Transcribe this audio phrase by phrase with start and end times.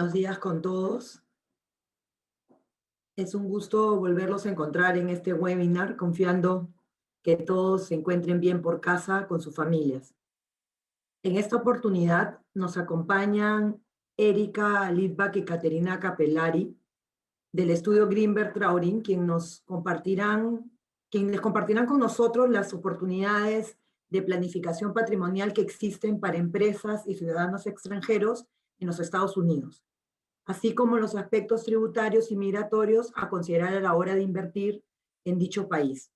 [0.00, 1.22] buenos días con todos.
[3.16, 6.70] Es un gusto volverlos a encontrar en este webinar, confiando
[7.22, 10.14] que todos se encuentren bien por casa con sus familias.
[11.22, 13.84] En esta oportunidad nos acompañan
[14.16, 16.74] Erika Lidbach y Caterina Capellari
[17.52, 20.72] del estudio Greenberg Traurin, quien nos compartirán,
[21.10, 23.76] quienes compartirán con nosotros las oportunidades
[24.08, 28.46] de planificación patrimonial que existen para empresas y ciudadanos extranjeros
[28.78, 29.84] en los Estados Unidos,
[30.50, 34.82] así como los aspectos tributarios y migratorios a considerar a la hora de invertir
[35.24, 36.10] en dicho país.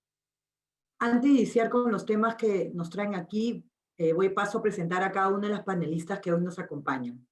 [0.98, 3.64] Antes de iniciar con los temas que nos traen aquí,
[3.96, 7.24] eh, voy paso a presentar a cada una de las panelistas que hoy nos acompañan.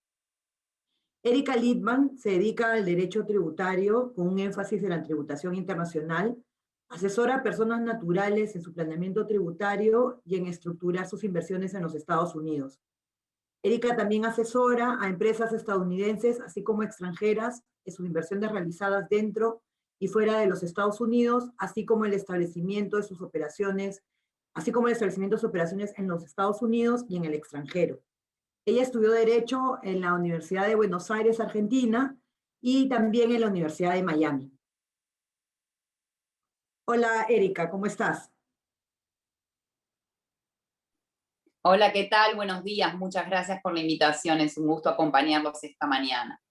[1.25, 6.41] Erika Littman se dedica al derecho tributario con un énfasis en la tributación internacional,
[6.89, 11.97] asesora a personas naturales en su planeamiento tributario y en estructurar sus inversiones en los
[11.97, 12.81] Estados Unidos.
[13.65, 19.63] Erika también asesora a empresas estadounidenses, así como extranjeras, en sus inversiones realizadas dentro
[20.01, 24.03] y fuera de los Estados Unidos, así como el establecimiento de sus operaciones,
[24.55, 28.03] así como el establecimiento de sus operaciones en los Estados Unidos y en el extranjero.
[28.67, 32.19] Ella estudió Derecho en la Universidad de Buenos Aires, Argentina,
[32.61, 34.53] y también en la Universidad de Miami.
[36.85, 38.32] Hola, Erika, ¿cómo estás?
[41.65, 42.35] Hola, ¿qué tal?
[42.35, 42.93] Buenos días.
[42.97, 44.41] Muchas gracias por la invitación.
[44.41, 46.43] Es un gusto acompañarlos esta mañana.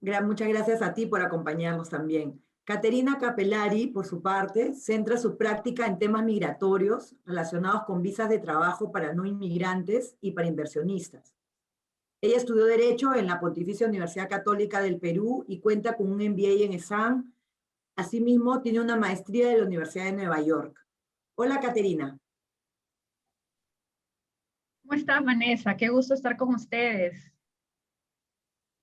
[0.00, 2.42] Muchas gracias a ti por acompañarnos también.
[2.64, 8.40] Caterina Capellari, por su parte, centra su práctica en temas migratorios relacionados con visas de
[8.40, 11.32] trabajo para no inmigrantes y para inversionistas.
[12.20, 16.64] Ella estudió Derecho en la Pontificia Universidad Católica del Perú y cuenta con un MBA
[16.64, 17.32] en ESAM.
[17.94, 20.84] Asimismo, tiene una maestría de la Universidad de Nueva York.
[21.36, 22.18] Hola, Caterina.
[24.86, 25.76] ¿Cómo estás, Vanessa?
[25.76, 27.32] Qué gusto estar con ustedes.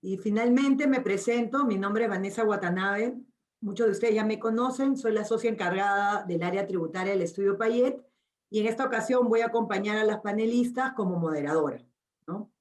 [0.02, 3.16] Y finalmente me presento, mi nombre es Vanessa Watanabe,
[3.62, 7.58] muchos de ustedes ya me conocen, soy la socia encargada del área tributaria del Estudio
[7.58, 8.06] Payet,
[8.50, 11.81] y en esta ocasión voy a acompañar a las panelistas como moderadora.
[12.28, 12.52] ¿no?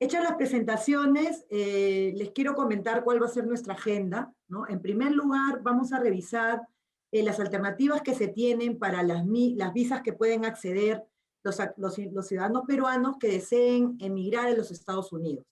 [0.00, 4.32] Hechas las presentaciones, eh, les quiero comentar cuál va a ser nuestra agenda.
[4.70, 6.62] En primer lugar, vamos a revisar
[7.12, 11.04] eh, las alternativas que se tienen para las, las visas que pueden acceder
[11.42, 11.94] los,
[12.26, 15.44] ciudadanos peruanos que deseen emigrar a los Estados Unidos.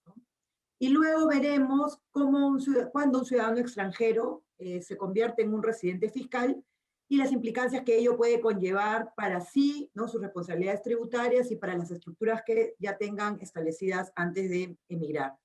[0.78, 2.58] Y luego veremos cómo
[2.92, 6.62] cuando un ciudadano extranjero eh, se convierte en un residente fiscal
[7.08, 10.08] y las implicancias que ello puede conllevar para sí, ¿no?
[10.08, 15.36] sus responsabilidades tributarias y para las estructuras que ya tengan establecidas antes de emigrar.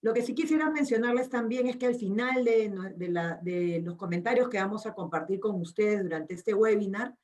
[0.00, 4.86] Lo que sí quisiera mencionarles también es que al final de, los comentarios que vamos
[4.86, 7.16] a compartir con ustedes durante este webinar,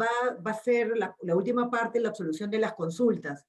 [0.00, 0.08] va,
[0.44, 3.46] va a ser la, última parte, la absolución de las consultas.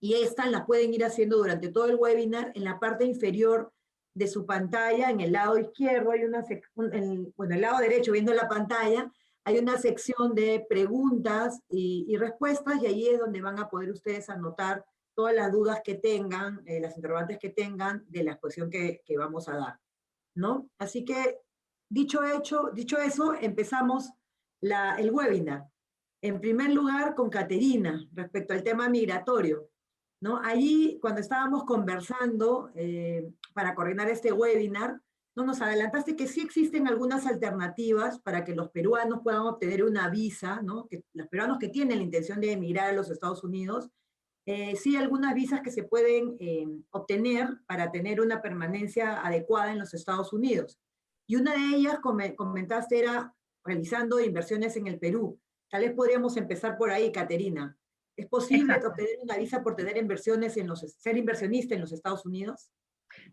[0.00, 3.72] Y estas las pueden ir haciendo durante todo el webinar en la parte inferior
[4.14, 8.32] de su pantalla, en el lado izquierdo hay una sección, bueno, el lado derecho viendo
[8.32, 9.10] la pantalla,
[9.44, 13.90] hay una sección de preguntas y, y respuestas y ahí es donde van a poder
[13.90, 18.70] ustedes anotar todas las dudas que tengan, eh, las interrogantes que tengan de la exposición
[18.70, 19.80] que, que, vamos a dar,
[20.34, 20.68] ¿no?
[20.78, 21.40] Así que,
[21.88, 24.10] dicho, hecho, dicho eso, empezamos
[24.60, 25.66] la, el webinar.
[26.22, 29.68] En primer lugar, con Caterina, respecto al tema migratorio.
[30.20, 30.40] ¿no?
[30.42, 34.98] Allí, cuando estábamos conversando eh, para coordinar este webinar,
[35.36, 35.44] ¿no?
[35.44, 40.62] nos adelantaste que sí existen algunas alternativas para que los peruanos puedan obtener una visa,
[40.62, 40.86] ¿no?
[40.88, 43.90] que los peruanos que tienen la intención de emigrar a los Estados Unidos,
[44.46, 49.78] eh, sí algunas visas que se pueden eh, obtener para tener una permanencia adecuada en
[49.78, 50.78] los Estados Unidos.
[51.26, 55.40] Y una de ellas, comentaste, era realizando inversiones en el Perú.
[55.70, 57.76] Tal vez podríamos empezar por ahí, Caterina.
[58.16, 62.24] ¿Es posible obtener una visa por tener inversiones en los, ser inversionista en los Estados
[62.24, 62.70] Unidos?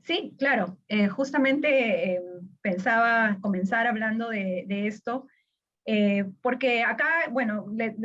[0.01, 0.77] Sí, claro.
[0.87, 2.21] Eh, justamente eh,
[2.61, 5.27] pensaba comenzar hablando de, de esto,
[5.85, 7.97] eh, porque acá, bueno, les,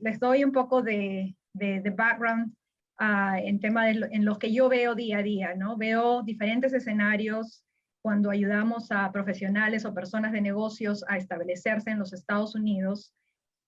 [0.00, 2.52] les, doy un poco de, de, background
[3.00, 5.76] uh, en tema de en lo que yo veo día a día, ¿no?
[5.76, 7.64] Veo diferentes escenarios
[8.02, 13.12] cuando ayudamos a profesionales o personas de negocios a establecerse en los Estados Unidos.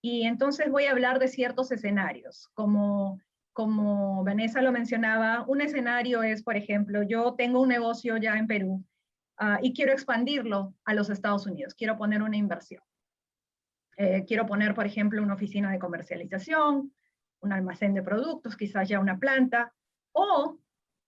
[0.01, 3.19] Y entonces voy a hablar de ciertos escenarios, como,
[3.53, 8.47] como Vanessa lo mencionaba, un escenario es, por ejemplo, yo tengo un negocio ya en
[8.47, 8.83] Perú
[9.39, 12.81] uh, y quiero expandirlo a los Estados Unidos, quiero poner una inversión.
[13.97, 16.91] Eh, quiero poner, por ejemplo, una oficina de comercialización,
[17.41, 19.73] un almacén de productos, quizás ya una planta,
[20.13, 20.57] o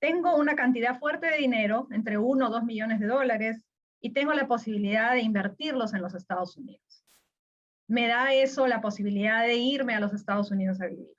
[0.03, 3.63] tengo una cantidad fuerte de dinero, entre uno o dos millones de dólares,
[4.01, 7.05] y tengo la posibilidad de invertirlos en los Estados Unidos.
[7.87, 11.15] ¿Me da eso la posibilidad de irme a los Estados Unidos a vivir?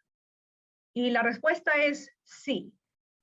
[0.93, 2.75] Y la respuesta es sí.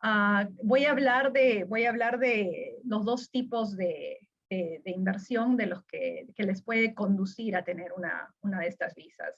[0.01, 4.17] Ah, voy, a hablar de, voy a hablar de los dos tipos de,
[4.49, 8.95] de, inversión de los que, que, les puede conducir a tener una, una de estas
[8.95, 9.35] visas.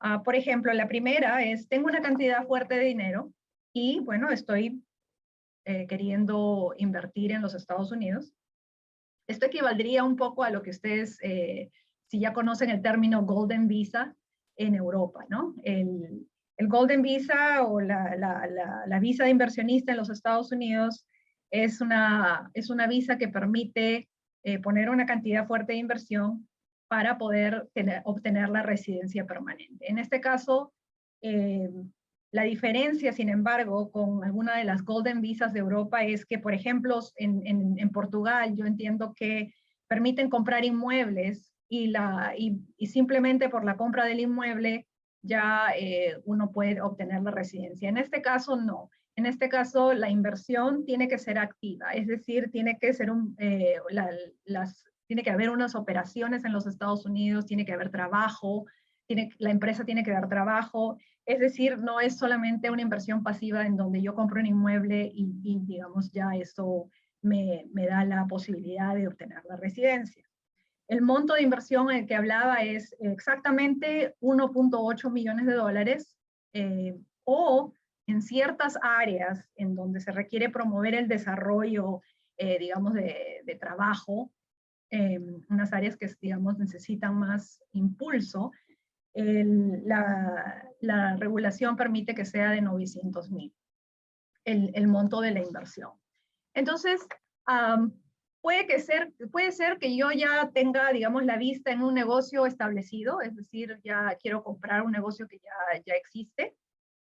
[0.00, 3.32] Ah, por ejemplo, la primera es, tengo una cantidad fuerte de dinero
[3.72, 4.82] y, bueno, estoy
[5.64, 8.34] eh, queriendo invertir en los Estados Unidos.
[9.28, 11.70] Esto equivaldría un poco a lo que ustedes, eh,
[12.08, 14.14] si ya conocen el término Golden Visa
[14.56, 15.54] en Europa, ¿no?
[15.64, 16.26] El,
[16.56, 21.06] el Golden Visa o la, la, la, visa de inversionista en los Estados Unidos
[21.50, 24.08] es una, es una visa que permite
[24.44, 26.48] eh, poner una cantidad fuerte de inversión
[26.88, 29.88] para poder tener, obtener la residencia permanente.
[29.88, 30.72] En este caso,
[31.22, 31.70] eh,
[32.32, 36.54] la diferencia, sin embargo, con alguna de las Golden Visas de Europa es que, por
[36.54, 39.52] ejemplo, en, Portugal yo entiendo que
[39.86, 41.92] permiten comprar inmuebles y,
[42.86, 44.86] simplemente por la compra del inmueble
[45.20, 47.90] ya eh, uno puede obtener la residencia.
[47.90, 48.90] En este caso, no.
[49.14, 52.96] En este caso, la inversión tiene que ser activa, es decir, tiene que,
[53.38, 53.76] eh,
[54.46, 58.64] las, tiene que haber unas operaciones en los Estados Unidos, tiene que haber trabajo,
[59.06, 63.66] tiene, la empresa tiene que dar trabajo, es decir, no es solamente una inversión pasiva
[63.66, 66.90] en donde yo compro un inmueble y, y digamos, ya eso
[67.22, 70.24] me, me, da la posibilidad de obtener la residencia.
[70.88, 76.16] El monto de inversión en el que hablaba es exactamente 1.8 millones de dólares
[76.52, 77.72] eh, o
[78.06, 82.02] en ciertas áreas en donde se requiere promover el desarrollo,
[82.36, 84.32] eh, digamos, de, de trabajo,
[84.90, 85.18] eh,
[85.48, 88.52] unas áreas que, digamos, necesitan más impulso,
[89.14, 93.54] la, la, regulación permite que sea de 900 mil
[94.44, 95.90] el, el, monto de la inversión.
[96.54, 97.06] Entonces,
[98.40, 102.46] puede, que ser, puede ser que yo ya tenga, digamos, la vista en un negocio
[102.46, 106.54] establecido, es decir, ya quiero comprar un negocio que ya, ya existe,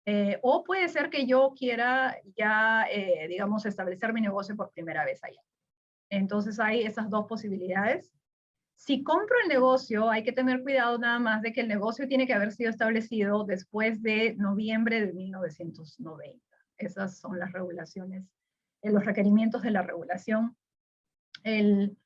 [0.06, 5.06] eh, o puede ser que yo quiera ya, eh, digamos, establecer mi negocio por primera
[5.06, 5.42] vez allá.
[6.10, 8.12] Entonces hay esas dos posibilidades.
[8.80, 12.26] Si compro el negocio, hay que tener cuidado nada más de que el negocio tiene
[12.26, 16.40] que haber sido establecido después de noviembre de 1990.
[16.78, 18.24] Esas son las regulaciones,
[18.81, 20.56] eh, los requerimientos de la regulación.
[21.44, 21.98] El,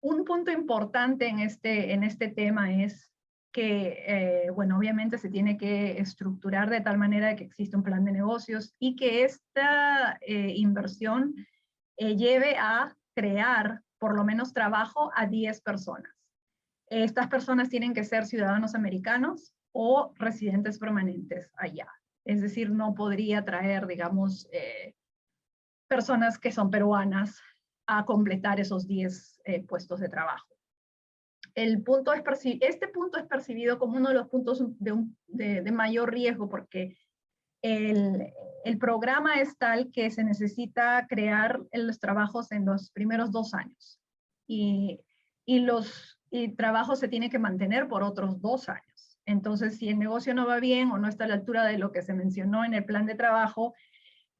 [0.00, 3.12] un punto importante en este, en este tema es
[3.50, 8.04] que, eh, bueno, obviamente se tiene que estructurar de tal manera que existe un plan
[8.04, 11.34] de negocios y que esta eh, inversión
[11.98, 16.12] lleve a crear por lo menos trabajo a 10 personas.
[16.88, 21.86] Estas personas tienen que ser ciudadanos americanos o residentes permanentes allá.
[22.24, 24.96] Es decir, no podría traer, digamos, eh,
[25.86, 27.40] personas que son peruanas
[27.86, 30.52] a completar esos 10 eh, puestos de trabajo.
[31.54, 32.22] El punto es
[32.60, 36.96] este punto es percibido como uno de los puntos de, de mayor riesgo porque
[37.62, 44.00] el, programa es tal que se necesita crear los trabajos en los primeros dos años
[44.46, 45.00] y,
[45.46, 46.18] los
[46.56, 49.18] trabajos se tiene que mantener por otros dos años.
[49.26, 51.92] Entonces, si el negocio no va bien o no está a la altura de lo
[51.92, 53.74] que se mencionó en el plan de trabajo,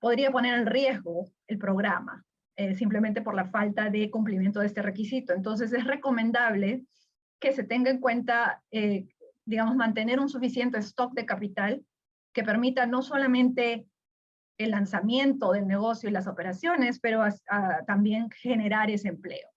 [0.00, 2.24] podría poner en riesgo el programa,
[2.56, 5.34] eh, simplemente por la falta de cumplimiento de este requisito.
[5.34, 6.84] Entonces, es recomendable
[7.38, 9.06] que se tenga en cuenta, eh,
[9.44, 11.84] digamos, mantener un suficiente stock de capital
[12.32, 13.86] que permita no solamente
[14.58, 17.22] el lanzamiento del negocio y las operaciones, pero
[17.86, 19.48] también generar ese empleo.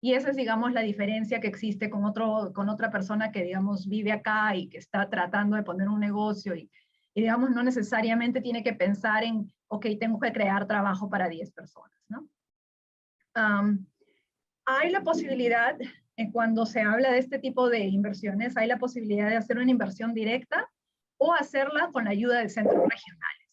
[0.00, 3.88] Y esa es, digamos, la diferencia que existe con, otro, con otra persona que, digamos,
[3.88, 6.70] vive acá y que está tratando de poner un negocio y,
[7.14, 11.98] digamos, no necesariamente tiene que pensar en, ok, tengo que crear trabajo para 10 personas,
[12.08, 12.28] ¿no?
[14.66, 15.76] hay la posibilidad,
[16.16, 19.70] eh, cuando se habla de este tipo de inversiones, hay la posibilidad de hacer una
[19.70, 20.70] inversión directa
[21.18, 23.44] o hacerla con la ayuda de centros regionales.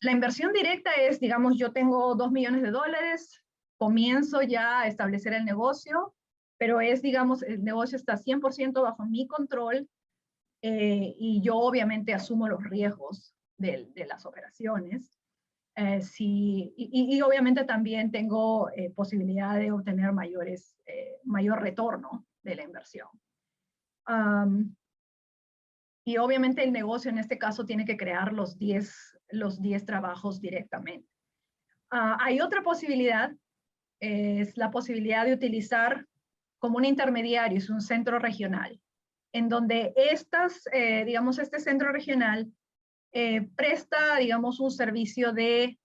[0.00, 3.42] La inversión directa es, digamos, yo tengo dos millones de dólares,
[3.76, 6.14] comienzo ya a establecer el negocio,
[6.58, 9.88] pero es, digamos, el negocio está 100% bajo mi control
[10.62, 15.18] eh, y yo obviamente asumo los riesgos de, las operaciones.
[15.76, 20.76] Eh, y, y, obviamente también tengo eh, posibilidad de obtener mayores,
[21.24, 23.08] mayor retorno de la inversión.
[26.10, 30.40] Y obviamente el negocio en este caso tiene que crear los 10, los 10 trabajos
[30.40, 31.08] directamente.
[31.88, 33.30] Ah, hay otra posibilidad,
[34.00, 36.04] es la posibilidad de utilizar
[36.58, 38.80] como un intermediario, es un centro regional,
[39.32, 42.52] en donde estas, eh, digamos, este centro regional
[43.12, 45.78] eh, presta, digamos, un servicio de,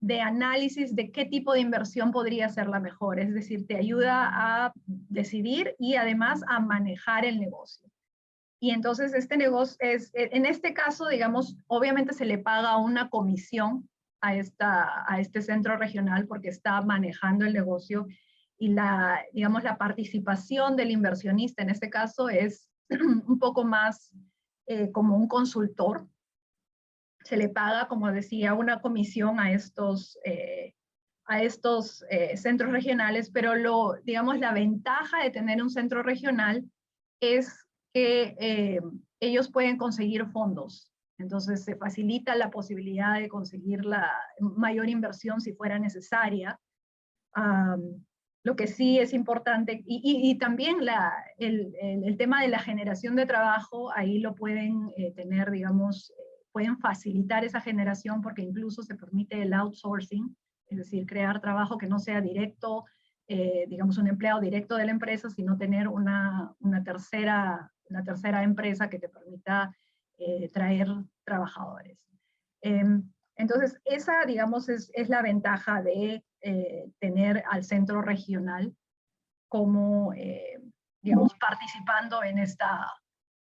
[0.00, 4.28] de análisis de qué tipo de inversión podría ser la mejor, es decir, te ayuda
[4.30, 7.89] a decidir y además a manejar el negocio.
[8.60, 13.08] Y entonces este negocio es, e, en este caso, digamos, obviamente se le paga una
[13.08, 13.88] comisión
[14.20, 18.06] a, esta, a este centro regional porque está manejando el negocio
[18.58, 24.12] y la, digamos, la participación del inversionista en este caso es un poco más
[24.66, 26.06] eh, como un consultor.
[27.24, 30.74] Se le paga, como decía, una comisión a estos, eh,
[31.24, 36.64] a estos eh, centros regionales, pero lo, digamos, la ventaja de tener un centro regional
[37.20, 38.80] es que
[39.20, 40.92] ellos pueden conseguir fondos.
[41.18, 46.58] Entonces se facilita la posibilidad de conseguir la mayor inversión si fuera necesaria.
[48.42, 53.26] Lo que sí es importante, y, también la, el, el, tema de la generación de
[53.26, 56.14] trabajo, ahí lo pueden eh, tener, digamos, eh,
[56.50, 60.34] pueden facilitar esa generación porque incluso se permite el outsourcing,
[60.68, 62.84] es decir, crear trabajo que no sea directo,
[63.28, 68.42] eh, digamos, un empleado directo de la empresa, sino tener una, una, tercera, una tercera
[68.42, 69.74] empresa que te permita
[70.52, 70.86] traer
[71.24, 71.98] trabajadores.
[72.60, 78.76] Em, entonces, esa, digamos, es, es la ventaja de eh, tener al centro regional
[79.48, 80.60] como, eh,
[81.02, 82.86] digamos, participando en esta,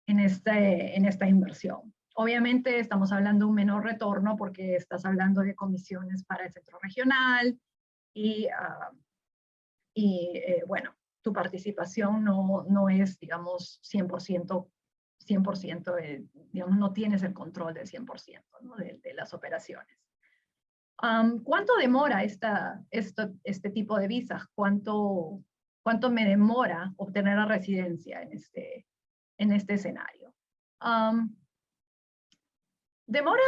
[0.08, 1.94] en, este, en esta inversión.
[2.15, 6.79] Obviamente estamos hablando de un menor retorno porque estás hablando de comisiones para el centro
[6.82, 7.60] regional
[8.13, 8.91] y, ah,
[9.94, 10.94] y eh, bueno,
[11.30, 14.68] tu participación no, no es, digamos, 100%,
[15.28, 18.76] 100% digamos, no tienes el control del 100% ¿no?
[18.78, 19.96] de, de las operaciones.
[21.44, 24.44] ¿Cuánto demora esta, esto, este tipo de visas?
[24.56, 25.44] ¿Cuánto,
[25.84, 28.88] ¿Cuánto me demora obtener la residencia en este,
[29.38, 30.34] en este escenario?
[33.06, 33.44] demora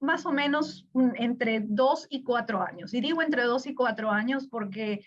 [0.00, 2.94] más o menos entre dos y cuatro años.
[2.94, 5.04] Y digo entre dos y cuatro años porque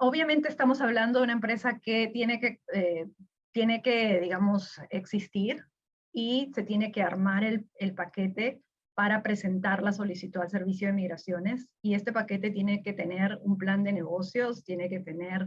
[0.00, 3.06] obviamente estamos hablando de una empresa que tiene que, eh,
[3.52, 5.64] tiene que digamos, existir
[6.12, 8.60] y se tiene que armar el, el paquete
[8.94, 11.68] para presentar la solicitud al Servicio de Migraciones.
[11.82, 15.44] Y este paquete tiene que tener un plan de negocios, tiene que tener,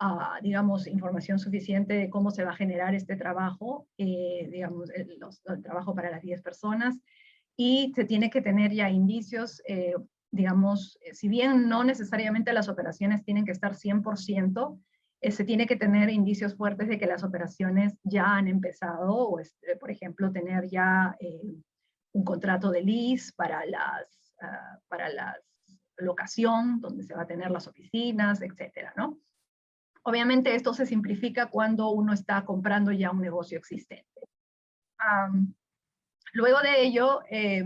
[0.00, 5.18] uh, digamos, información suficiente de cómo se va a generar este trabajo, eh, digamos, el,
[5.46, 6.98] el, trabajo para las 10 personas.
[7.56, 9.94] Y se tiene que tener ya indicios, eh,
[10.32, 14.80] digamos, eh, si bien no necesariamente las operaciones tienen que estar 100%,
[15.20, 19.38] eh, se tiene que tener indicios fuertes de que las operaciones ya han empezado, o
[19.38, 21.16] este, por ejemplo, tener ya
[22.12, 25.36] un contrato de lease para las, uh, para la
[25.98, 29.18] locación, donde se va a tener las oficinas, etcétera, ¿no?
[30.04, 34.20] Obviamente esto se simplifica cuando uno está comprando ya un negocio existente.
[34.98, 35.54] Um,
[36.32, 37.64] luego de ello, eh,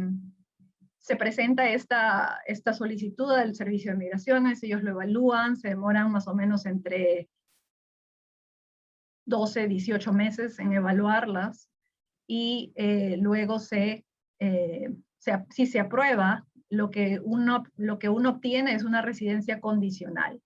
[1.07, 6.27] se presenta esta, esta solicitud del Servicio de Migraciones, ellos lo evalúan, se demoran más
[6.27, 7.29] o menos entre
[9.25, 11.71] 12, 18 meses en evaluarlas
[12.27, 14.05] y eh, luego se
[14.41, 14.91] eh,
[15.51, 20.41] si se aprueba, lo que, uno, lo que uno obtiene es una residencia condicional.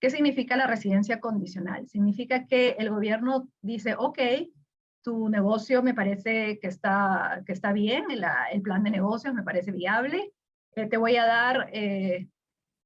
[0.00, 1.88] ¿Qué significa la residencia condicional?
[1.88, 4.18] Significa que el gobierno dice, ok,
[5.02, 9.72] tu negocio me parece que está, que está bien, el plan de negocios me parece
[9.72, 10.32] viable,
[10.74, 12.28] eh, te voy a dar eh,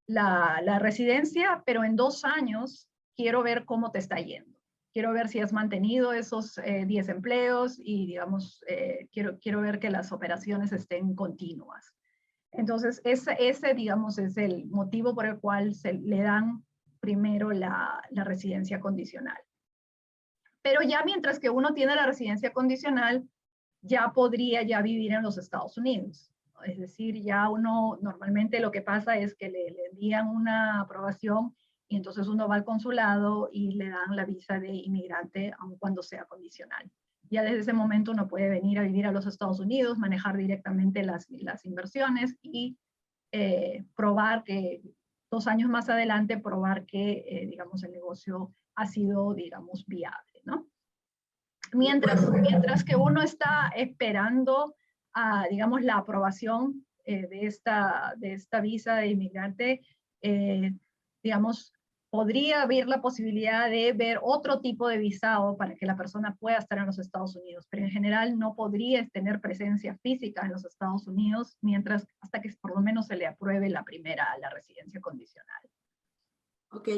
[0.06, 4.56] la, la residencia, pero en dos años quiero ver cómo te está yendo
[4.92, 8.64] quiero ver si has mantenido esos 10 eh, empleos y, digamos,
[9.12, 11.94] quiero, quiero ver que las operaciones estén continuas.
[12.50, 16.64] Entonces, ese, ese, digamos, es el motivo por el cual se le dan
[16.99, 19.37] primero la, la residencia condicional.
[20.66, 23.23] Pero ya mientras que uno tiene la residencia condicional,
[23.82, 26.32] ya podría ya vivir en los Estados Unidos.
[26.64, 31.54] Es decir, ya uno normalmente lo que pasa es que le, le envían una aprobación
[31.87, 36.02] y entonces uno va al consulado y le dan la visa de inmigrante aun cuando
[36.02, 36.90] sea condicional.
[37.30, 41.04] Ya desde ese momento uno puede venir a vivir a los Estados Unidos, manejar directamente
[41.04, 42.76] las, las inversiones y
[43.30, 44.82] eh, probar que
[45.30, 50.67] dos años más adelante, probar que, eh, digamos, el negocio ha sido, digamos, viable, ¿no?
[51.73, 54.75] Mientras, mientras que uno está esperando,
[55.12, 59.81] a, digamos, la aprobación eh, de, esta, de esta visa de inmigrante,
[61.23, 61.73] digamos,
[62.17, 66.59] podría haber la posibilidad de ver otro tipo de visado para que la persona pueda
[66.59, 70.65] estar en los Estados Unidos, pero en general no podría tener presencia física en los
[70.65, 75.00] Estados Unidos mientras hasta que por lo menos se le apruebe la primera, la residencia
[75.00, 75.61] condicional.
[76.76, 76.88] Ok,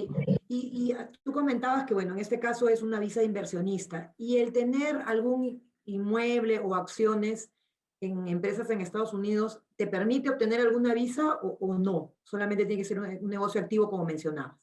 [0.48, 0.92] y,
[1.22, 5.70] tú comentabas que bueno, en este caso es una visa inversionista y el tener algún
[5.84, 7.52] inmueble o acciones
[8.00, 12.14] en empresas en Estados Unidos, ¿te permite obtener alguna visa o, no?
[12.24, 14.56] Solamente tiene que ser un, un negocio activo como mencionabas.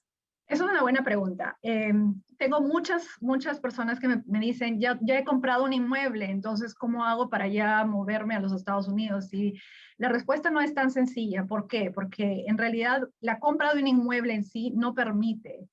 [0.48, 1.58] Esa es una buena pregunta.
[1.62, 6.26] Em, tengo muchas, muchas personas que me, me, dicen, ya, ya he comprado un inmueble,
[6.26, 9.34] entonces, ¿cómo hago para ya moverme a los Estados Unidos?
[9.34, 9.54] Y
[9.98, 11.46] la respuesta no es tan sencilla.
[11.46, 11.92] ¿Por qué?
[11.92, 15.68] Porque en realidad la compra de un inmueble en sí no permite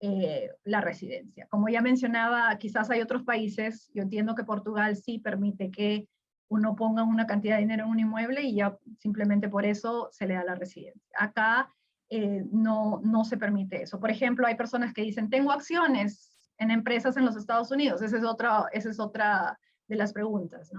[0.00, 1.46] eh, la residencia.
[1.48, 6.08] Como ya mencionaba, quizás hay otros países, yo entiendo que Portugal sí permite que
[6.48, 10.26] uno ponga una cantidad de dinero en un inmueble y ya simplemente por eso se
[10.26, 11.16] le da la residencia.
[11.16, 11.72] Acá
[12.14, 13.98] eh, no, no se permite eso.
[13.98, 18.02] Por ejemplo, hay personas que dicen, tengo acciones en empresas en los Estados Unidos.
[18.02, 20.70] Esa es otra, esa es otra de las preguntas.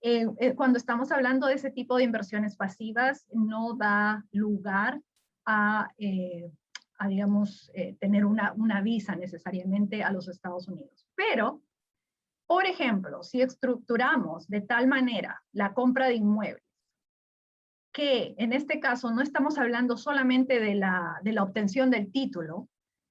[0.00, 4.98] Eh, eh, cuando estamos hablando de ese tipo de inversiones pasivas, no da lugar
[5.44, 5.90] a,
[6.98, 11.06] a digamos, tener una, una visa necesariamente a los Estados Unidos.
[11.14, 11.60] Pero,
[12.46, 16.67] por ejemplo, si estructuramos de tal manera la compra de inmuebles,
[17.98, 22.68] que en este caso no estamos hablando solamente de la, obtención del título,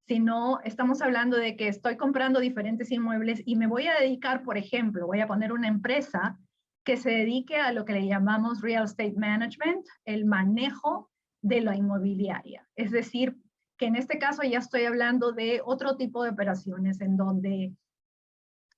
[0.07, 4.57] sino estamos hablando de que estoy comprando diferentes inmuebles y me voy a dedicar, por
[4.57, 6.39] ejemplo, voy a poner una empresa
[6.85, 11.75] que se dedique a lo que le llamamos real estate management, el manejo de la
[11.75, 12.65] inmobiliaria.
[12.77, 13.35] Es decir,
[13.77, 17.73] que en este caso ya estoy hablando de otro tipo de operaciones en donde,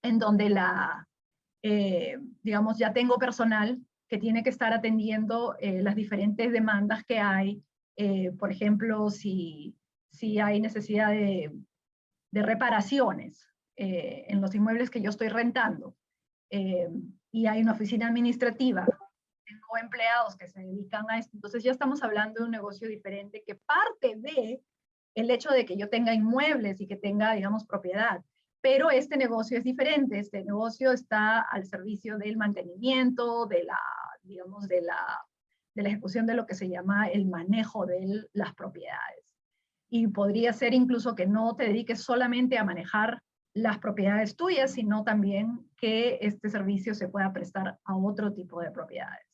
[0.02, 1.08] en donde la,
[1.62, 7.20] eh, digamos, ya tengo personal que tiene que estar atendiendo eh, las diferentes demandas que
[7.20, 7.64] hay.
[7.96, 9.78] Eh, por ejemplo, si,
[10.12, 11.52] si hay necesidad de,
[12.32, 13.48] de reparaciones
[13.78, 15.96] eh, en los inmuebles que yo estoy rentando
[17.32, 18.84] y hay una oficina administrativa,
[19.46, 23.44] tengo empleados que se dedican a esto, entonces ya estamos hablando de un negocio diferente
[23.46, 24.64] que parte de
[25.14, 28.24] el hecho de que yo tenga inmuebles y que tenga, digamos, propiedad.
[28.62, 33.80] Pero este negocio es diferente, este negocio está al servicio del mantenimiento, de la,
[34.24, 35.26] digamos, de la,
[35.76, 39.26] de la ejecución de lo que se llama el manejo de las propiedades.
[39.90, 43.22] Y podría ser incluso que no te dediques solamente a manejar
[43.54, 48.72] las propiedades tuyas, sino también que este servicio se pueda prestar a otro tipo de
[48.72, 49.29] propiedades.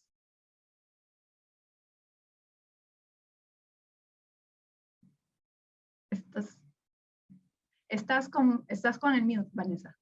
[7.88, 9.98] Estás con, estás con el mute, Vanessa.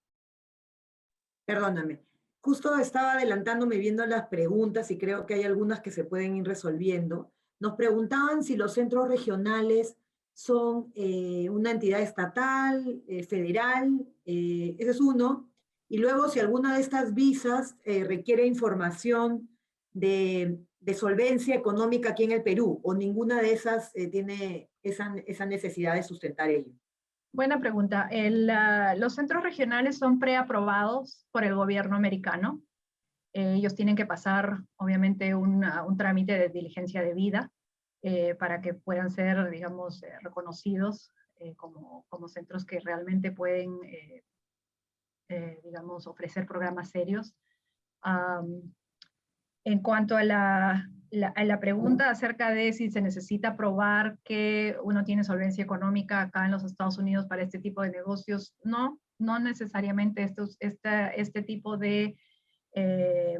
[1.46, 2.02] Perdóname.
[2.42, 6.46] Justo estaba adelantándome viendo las preguntas y creo que hay algunas que se pueden ir
[6.46, 7.32] resolviendo.
[7.60, 9.96] Nos preguntaban si los centros regionales
[10.34, 15.50] son eh, una entidad estatal, eh, federal, eh, ese es uno.
[15.88, 19.48] Y luego si alguna de estas visas requiere información
[19.92, 20.60] de,
[20.96, 26.02] solvencia económica aquí en el Perú, o ninguna de esas tiene esa, esa necesidad de
[26.02, 26.72] sustentar ello.
[27.36, 28.12] Buena pregunta.
[28.96, 32.62] los centros regionales son preaprobados por el gobierno americano.
[33.34, 37.52] Eh, ellos tienen que pasar, obviamente, un trámite de diligencia de vida
[38.04, 41.12] eh, para que puedan ser, digamos, eh, reconocidos
[41.58, 43.78] como, como, centros que realmente pueden,
[45.64, 47.36] digamos, ofrecer programas serios.
[49.66, 55.24] en cuanto a la, la, pregunta acerca de si se necesita probar que uno tiene
[55.24, 60.24] solvencia económica acá en los Estados Unidos para este tipo de negocios, no, no necesariamente
[60.24, 62.18] estos, este, este tipo de,
[62.74, 63.40] eh,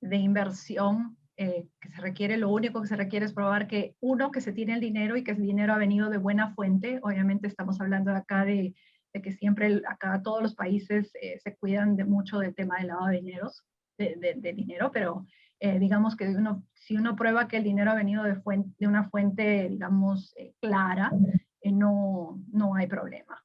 [0.00, 4.30] de inversión eh, que se requiere, lo único que se requiere es probar que uno,
[4.30, 7.48] que se tiene el dinero y que el dinero ha venido de buena fuente, obviamente
[7.48, 8.76] estamos hablando acá de,
[9.12, 12.88] de que siempre acá todos los países eh, se cuidan de mucho del tema del
[12.88, 13.64] lavado de, dineros,
[13.98, 15.26] de, de dinero, pero
[15.60, 18.40] eh, digamos que uno, si uno prueba que el dinero ha venido de,
[18.78, 21.12] de una fuente, digamos, eh, clara,
[21.60, 23.42] eh, no, no hay problema.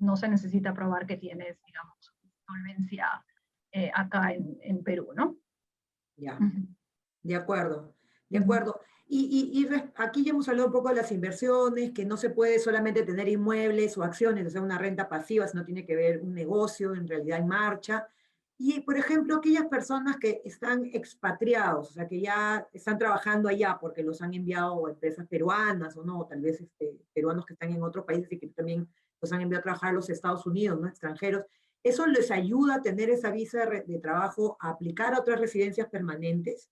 [0.00, 2.14] no se necesita probar que tienes, digamos,
[2.46, 3.24] solvencia
[3.94, 5.36] acá en, en, Perú, ¿no?
[6.16, 6.38] Ya,
[7.22, 7.94] de acuerdo,
[8.28, 8.80] de acuerdo.
[9.06, 12.58] Y, y, aquí ya hemos hablado un poco de las inversiones, que no se puede
[12.58, 16.32] solamente tener inmuebles o acciones, o sea, una renta pasiva, sino tiene que ver un
[16.32, 18.08] negocio en realidad en marcha.
[18.64, 23.76] Y, por ejemplo, aquellas personas que están expatriados, o sea, que ya están trabajando allá
[23.80, 27.82] porque los han enviado empresas peruanas o no, tal vez este, peruanos que están en
[27.82, 28.88] otros países y que también
[29.20, 30.86] los han enviado a trabajar a los Estados Unidos, ¿no?
[30.86, 31.44] extranjeros,
[31.82, 36.70] ¿eso les ayuda a tener esa visa de, trabajo, a aplicar a otras residencias permanentes?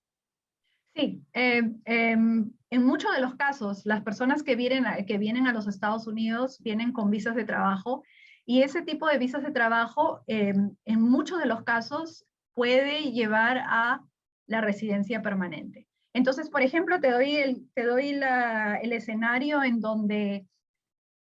[0.95, 5.53] Sí, eh, em, en muchos de los casos, las personas que vienen, que vienen a
[5.53, 8.05] los Estados Unidos vienen con visas de trabajo
[8.51, 13.59] y ese tipo de visas de trabajo, em, en muchos de los casos, puede llevar
[13.59, 14.03] a
[14.49, 15.87] la residencia permanente.
[16.13, 20.49] Entonces, por ejemplo, te doy el, te doy el escenario en donde,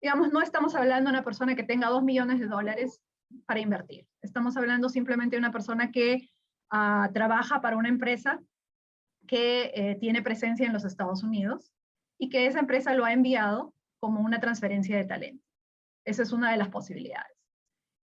[0.01, 3.01] digamos, no estamos hablando de una persona que tenga dos millones de dólares
[3.45, 4.07] para invertir.
[4.21, 6.29] Estamos hablando simplemente de una persona que
[6.71, 8.39] ah, trabaja para una empresa
[9.27, 11.73] que eh, tiene presencia en los Estados Unidos
[12.17, 15.46] y que esa empresa lo ha enviado como una transferencia de talento.
[16.07, 17.37] Esa es una de las posibilidades.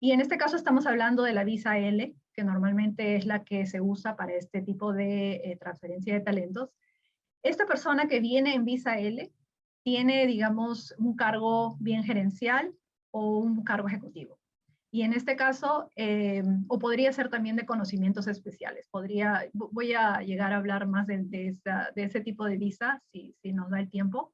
[0.00, 3.66] Y en este caso estamos hablando de la visa L, que normalmente es la que
[3.66, 6.70] se usa para este tipo de eh, transferencia de talentos.
[7.44, 9.30] Esta persona que viene en visa L
[9.85, 12.74] tiene, digamos, un cargo bien gerencial
[13.12, 14.40] o un cargo ejecutivo.
[14.90, 18.88] Y en este caso, eh, o podría ser también de conocimientos especiales.
[18.90, 23.52] Podría, voy a llegar a hablar más de, de, ese tipo de visa, si, si
[23.52, 24.33] nos da el tiempo.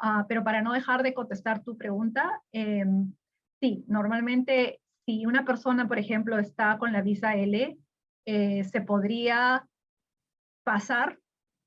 [0.00, 2.84] Uh, pero para no dejar de contestar tu pregunta, eh,
[3.60, 7.78] sí, normalmente si una persona, por ejemplo, está con la visa L,
[8.26, 9.66] eh, se podría
[10.64, 11.18] pasar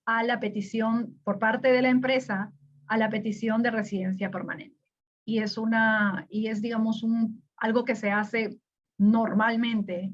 [0.06, 2.52] a la petición por parte de la empresa
[2.88, 4.78] a la petición de residencia permanente.
[5.26, 8.60] Y es una, y es digamos un, algo que se hace
[8.98, 10.12] normalmente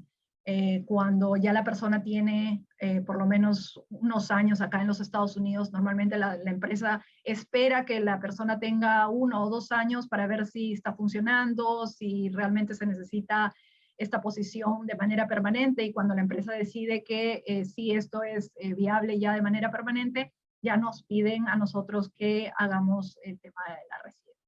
[0.48, 5.02] eh, cuando ya la persona tiene eh, por lo menos unos años acá en los
[5.02, 10.28] Estados Unidos, normalmente la, empresa espera que la persona tenga uno o dos años para
[10.28, 13.52] ver si está funcionando, si realmente se necesita
[13.98, 18.52] esta posición de manera permanente y cuando la empresa decide que eh, si esto es
[18.78, 20.32] viable ya de manera permanente,
[20.62, 24.46] ya nos piden a nosotros que hagamos el tema de la residencia.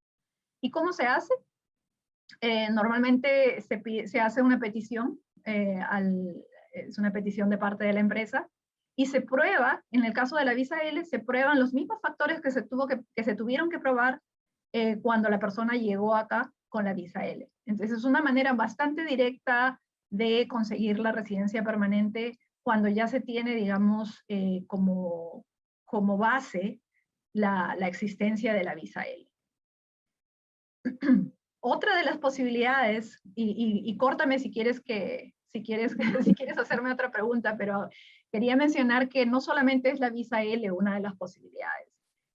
[0.62, 1.34] ¿Y cómo se hace?
[2.72, 5.80] normalmente se, se hace una petición eh,
[6.74, 8.48] es una petición de parte de la empresa,
[9.00, 12.42] y se prueba, en el caso de la visa L, se prueban los mismos factores
[12.42, 14.22] que se, tuvo que, se tuvieron que probar
[14.74, 17.48] eh, cuando la persona llegó acá con la visa L.
[17.66, 19.80] Entonces es una manera bastante directa
[20.10, 25.46] de conseguir la residencia permanente cuando ya se tiene, digamos, eh, como,
[25.86, 26.82] como base
[27.34, 29.30] la, la existencia de la visa L.
[31.60, 36.92] Otra de las posibilidades, y, y, córtame si quieres que, si quieres, si quieres hacerme
[36.92, 37.90] otra pregunta, pero
[38.32, 41.90] quería mencionar que no solamente es la visa L una de las posibilidades.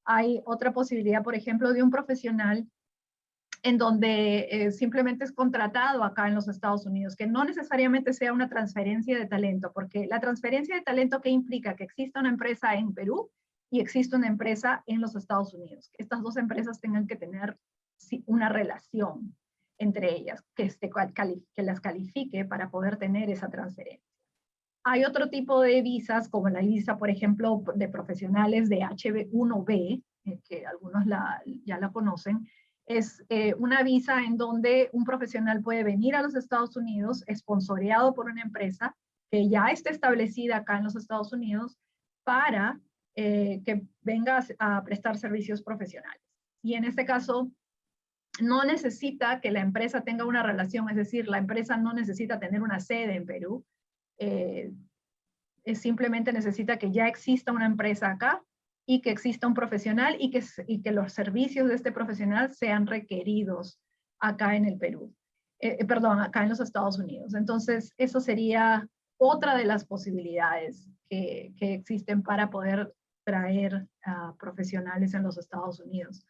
[0.04, 2.66] Hay otra posibilidad, por ejemplo, de un profesional
[3.64, 8.32] en donde eh, simplemente es contratado acá en los Estados Unidos, que no necesariamente sea
[8.32, 12.74] una transferencia de talento, porque la transferencia de talento que implica que exista una empresa
[12.74, 13.30] en Perú
[13.70, 15.92] y existe una empresa en los Estados Unidos.
[15.96, 17.56] Estas dos empresas tengan que tener
[18.26, 19.36] una relación
[19.82, 20.70] entre ellas, que,
[21.56, 24.06] las califique para poder tener esa transferencia.
[24.84, 30.40] Hay otro tipo de visas, como la visa, por ejemplo, de profesionales de HB1B, eh,
[30.48, 31.04] que algunos
[31.64, 32.48] ya la conocen,
[32.86, 38.12] es eh, una visa en donde un profesional puede venir a los Estados Unidos, esponsoreado
[38.12, 38.96] por una empresa
[39.30, 41.78] que ya está establecida acá en los Estados Unidos,
[42.24, 42.80] para
[43.14, 46.22] eh, que venga a prestar servicios profesionales.
[46.62, 47.50] Y en este caso,
[48.40, 52.62] no necesita que la empresa tenga una relación, es decir, la empresa no necesita tener
[52.62, 53.64] una sede en Perú,
[54.18, 54.72] eh,
[55.74, 58.42] simplemente necesita que ya exista una empresa acá
[58.86, 62.86] y que exista un profesional y que, y que los servicios de este profesional sean
[62.86, 63.78] requeridos
[64.18, 65.14] acá en el Perú,
[65.60, 67.34] eh, eh, perdón, acá en los Estados Unidos.
[67.34, 72.92] Entonces, eso sería otra de las posibilidades que, que existen para poder
[73.24, 73.86] traer
[74.36, 76.26] profesionales en los Estados Unidos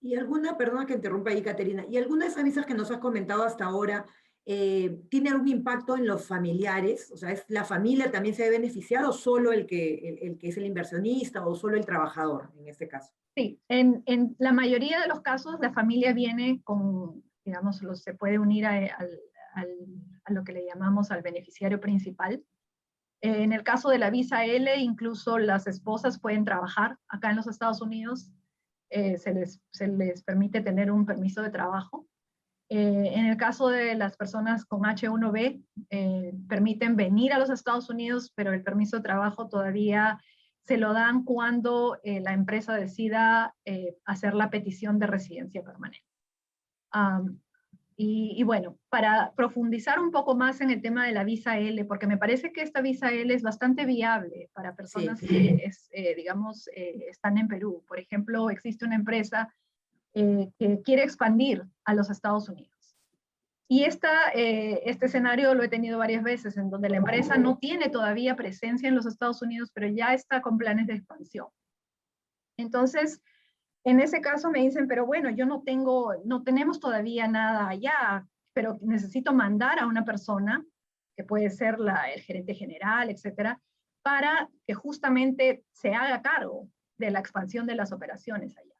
[0.00, 2.98] y alguna, perdona que interrumpa ahí, Caterina, y alguna de esas visas que nos has
[2.98, 4.06] comentado hasta ahora,
[4.44, 7.10] eh, ¿tiene algún impacto en los familiares?
[7.12, 10.48] O sea, ¿es ¿la familia también se ve beneficiar o solo el que, el, que
[10.48, 13.12] es el inversionista o solo el trabajador en este caso?
[13.36, 18.38] Sí, en, en la mayoría de los casos la familia viene con, digamos, se puede
[18.38, 18.98] unir a,
[19.54, 22.42] a lo que le llamamos al beneficiario principal.
[23.20, 27.46] En el caso de la visa L, incluso las esposas pueden trabajar acá en los
[27.46, 28.32] Estados Unidos
[28.92, 32.06] eh, se, les, permite tener un permiso de trabajo.
[32.68, 37.88] Eh, en el caso de las personas con H1B, eh, permiten venir a los Estados
[37.88, 40.20] Unidos, pero el permiso de trabajo todavía
[40.60, 43.52] se lo dan cuando la empresa decida
[44.04, 46.06] hacer la petición de residencia permanente.
[47.96, 52.06] Y, bueno, para profundizar un poco más en el tema de la visa L, porque
[52.06, 56.68] me parece que esta visa L es bastante viable para personas que, es, eh, digamos,
[56.74, 57.84] eh, están en Perú.
[57.86, 59.54] Por ejemplo, existe una empresa
[60.14, 62.70] eh, que quiere expandir a los Estados Unidos.
[63.68, 67.88] Y esta, este escenario lo he tenido varias veces, en donde la empresa no tiene
[67.88, 71.46] todavía presencia en los Estados Unidos, pero ya está con planes de expansión.
[72.58, 73.22] Entonces,
[73.84, 78.26] en ese caso me dicen, pero bueno, yo no tengo, no tenemos todavía nada allá,
[78.52, 80.64] pero necesito mandar a una persona,
[81.16, 83.60] que puede ser la, el gerente general, etcétera,
[84.02, 86.68] para que justamente se haga cargo
[86.98, 88.74] de la expansión de las operaciones allá.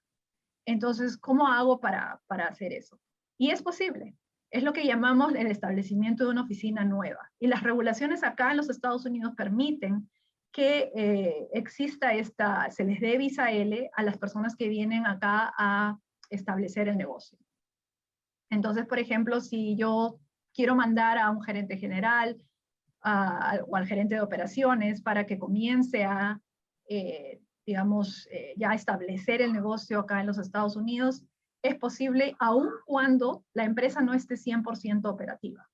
[0.66, 3.00] Entonces, ¿cómo hago para, para hacer eso?
[3.38, 4.16] Y es posible.
[4.50, 7.30] Es lo que llamamos el establecimiento de una oficina nueva.
[7.40, 10.08] Y las regulaciones acá en los Estados Unidos permiten
[10.52, 15.52] que eh, exista esta, se les dé visa L a las personas que vienen acá
[15.56, 15.98] a
[16.30, 17.38] establecer el negocio.
[18.50, 20.18] Entonces, por ejemplo, si yo
[20.54, 22.40] quiero mandar a un gerente general
[23.04, 26.40] o al gerente de operaciones para que comience a,
[26.88, 31.24] eh, digamos, eh, ya establecer el negocio acá en los Estados Unidos,
[31.62, 35.68] es posible aun cuando la empresa no esté 100% operativa.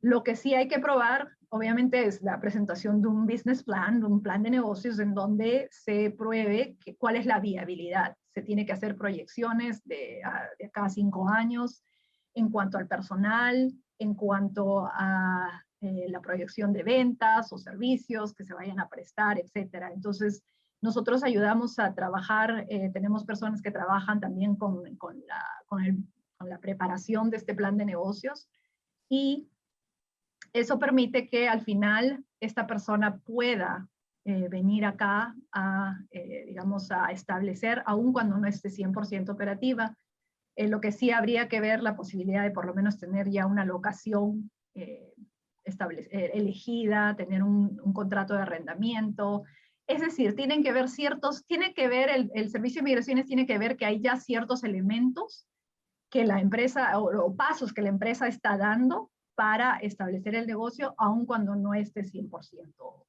[0.00, 4.06] Lo que sí hay que probar, obviamente, es la presentación de un business plan, de
[4.06, 8.16] un plan de negocios en donde se pruebe que, cuál es la viabilidad.
[8.34, 11.84] Se tiene que hacer proyecciones de, a- de acá a cinco años
[12.34, 18.44] en cuanto al personal, en cuanto a eh, la proyección de ventas o servicios que
[18.44, 19.92] se vayan a prestar, etcétera.
[19.92, 20.42] Entonces,
[20.80, 26.02] nosotros ayudamos a trabajar, eh, tenemos personas que trabajan también con, con la, con, el-
[26.38, 28.48] con la preparación de este plan de negocios
[29.10, 29.50] y
[30.52, 33.88] eso permite que al final esta persona pueda
[34.24, 39.96] eh, venir acá a, eh, digamos, a establecer, aun cuando no esté 100% operativa.
[40.54, 43.46] Eh, lo que sí habría que ver la posibilidad de por lo menos tener ya
[43.46, 45.14] una locación eh,
[45.64, 49.44] elegida, tener un, contrato de arrendamiento.
[49.86, 53.46] Es decir, tienen que ver ciertos, tiene que ver, el, el Servicio de Migraciones tiene
[53.46, 55.46] que ver que hay ya ciertos elementos
[56.10, 60.94] que la empresa, o, o pasos que la empresa está dando para establecer el negocio,
[60.98, 63.04] aun cuando no esté 100%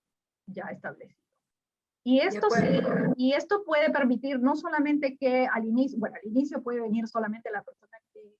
[0.47, 1.19] ya establecido.
[2.05, 2.65] Y esto, sí,
[3.15, 7.49] y esto puede permitir no solamente que al inicio, bueno, al inicio puede venir solamente
[7.49, 8.35] la persona que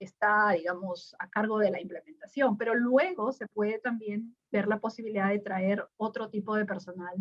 [0.00, 5.28] está, digamos, a cargo de la implementación, pero luego se puede también ver la posibilidad
[5.28, 7.14] de traer otro tipo de personal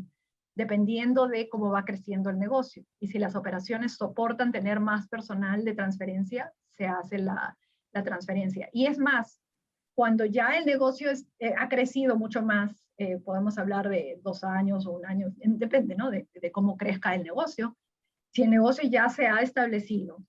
[0.55, 2.85] dependiendo de cómo va creciendo el negocio.
[2.99, 7.57] Y si las operaciones soportan tener más personal de transferencia, se hace la,
[7.91, 8.69] la transferencia.
[8.71, 9.42] Y es más,
[9.95, 14.43] cuando ya el negocio es, eh, ha crecido mucho más, eh, podemos hablar de dos
[14.43, 16.09] años o un año, en- depende ¿no?
[16.09, 17.77] de, de cómo crezca el negocio.
[18.33, 20.23] Si el negocio ya se ha establecido,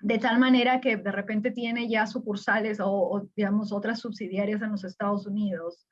[0.00, 4.70] de tal manera que de repente tiene ya sucursales o, o, digamos, otras subsidiarias en
[4.70, 5.86] los Estados Unidos,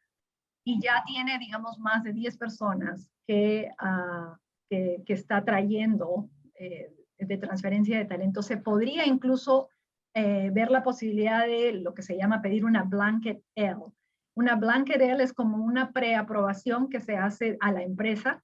[0.64, 4.36] y ya tiene, digamos, más de 10 personas que, ah,
[4.68, 6.28] que, que está trayendo
[6.58, 9.68] eh, de transferencia de talento, se podría incluso
[10.18, 13.76] eh, ver la posibilidad de lo que se llama pedir una blanket L.
[14.34, 18.42] Una blanket L es como una preaprobación que se hace a la empresa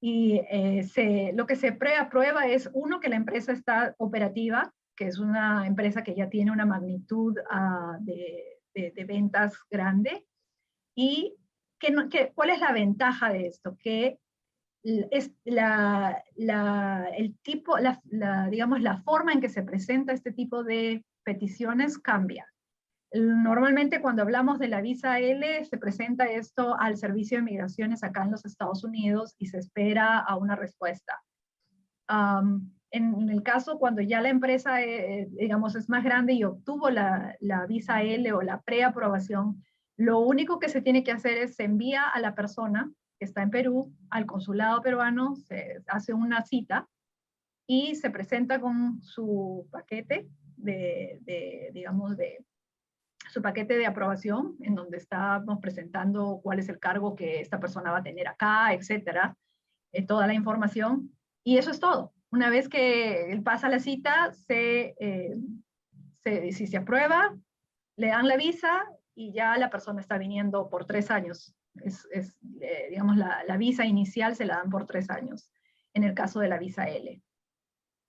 [0.00, 5.08] y eh, se, lo que se preaprueba es, uno, que la empresa está operativa, que
[5.08, 8.62] es una empresa que ya tiene una magnitud ah, de,
[9.06, 10.26] ventas grande,
[10.96, 11.36] y
[11.78, 13.76] que que- ¿cuál es la ventaja de esto?
[13.76, 14.18] Que
[14.82, 16.24] es la,
[17.14, 18.00] el tipo, la,
[18.50, 22.46] digamos, la forma en que se presenta este tipo de peticiones cambia.
[23.12, 28.22] Normalmente cuando hablamos de la visa L, se presenta esto al Servicio de Migraciones acá
[28.22, 31.20] en los Estados Unidos y se espera a una respuesta.
[32.06, 36.90] Am, en el caso cuando ya la empresa, eh, digamos, es más grande y obtuvo
[36.90, 39.64] la, la visa L o la preaprobación,
[39.96, 43.42] lo único que se tiene que hacer es se envía a la persona que está
[43.42, 46.88] en Perú, al consulado peruano, se hace una cita
[47.66, 50.26] y se presenta con su paquete
[50.62, 52.44] de, de, digamos, de
[53.30, 57.92] su paquete de aprobación, en donde estamos presentando cuál es el cargo que esta persona
[57.92, 59.36] va a tener acá, etcétera,
[59.92, 61.12] eh, toda la información,
[61.44, 62.12] y eso es todo.
[62.32, 65.36] Una vez que él pasa la cita, se, eh,
[66.24, 67.36] se- si se aprueba,
[67.96, 71.54] le dan la visa y ya la persona está viniendo por tres años.
[71.76, 75.52] Es, es, eh, digamos, la, la visa inicial se la dan por tres años,
[75.94, 77.22] en el caso de la visa L.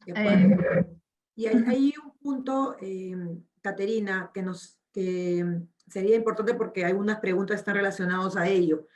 [0.08, 0.88] Eh.
[1.36, 3.16] Y hay, hay un punto, eh,
[3.62, 8.88] Caterina, que, nos, que sería importante porque algunas preguntas están relacionadas a ello.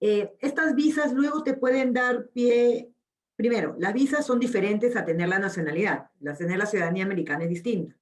[0.00, 2.92] Eh, estas visas luego te pueden dar pie,
[3.36, 7.50] primero, las visas son diferentes a tener la nacionalidad, la tener la ciudadanía americana es
[7.50, 7.96] distinta.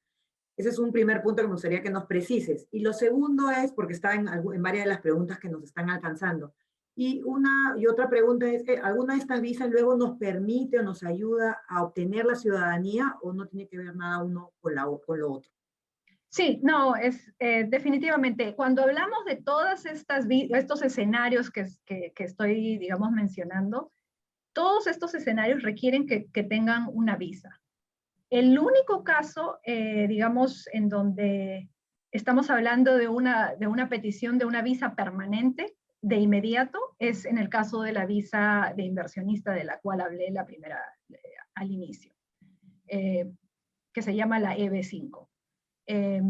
[0.57, 2.67] Ese es un primer punto que me gustaría que nos precises.
[2.71, 5.89] Y lo segundo es, porque está en, en varias de las preguntas que nos están
[5.89, 6.53] alcanzando,
[6.95, 10.83] y, una, y otra pregunta es, eh, ¿alguna de estas visas luego nos permite o
[10.83, 14.87] nos ayuda a obtener la ciudadanía o no tiene que ver nada uno con, la,
[15.07, 15.51] con lo otro?
[16.29, 18.55] Sí, no, es eh, definitivamente.
[18.55, 19.37] Cuando hablamos de
[20.27, 23.93] vi- estos escenarios que, es- que, que estoy, digamos, mencionando,
[24.55, 27.61] todos estos escenarios requieren que, que tengan una visa.
[28.31, 31.69] El único caso, eh, digamos, en donde
[32.11, 37.39] estamos hablando de una, de una petición de una visa permanente de inmediato es en
[37.39, 41.19] el caso de la visa de inversionista de la cual hablé la primera, eh,
[41.55, 42.13] al inicio,
[42.89, 43.31] eh,
[43.93, 45.29] que se llama la EB5.
[45.87, 46.23] Eh,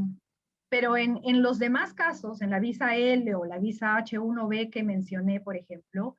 [0.68, 4.82] pero en, en los demás casos, en la visa L o la visa H1B que
[4.82, 6.16] mencioné, por ejemplo,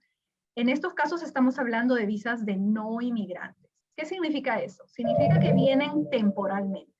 [0.56, 3.72] en estos casos estamos hablando de visas de no inmigrantes.
[3.96, 4.84] ¿Qué significa eso?
[4.88, 6.92] Significa que vienen temporalmente.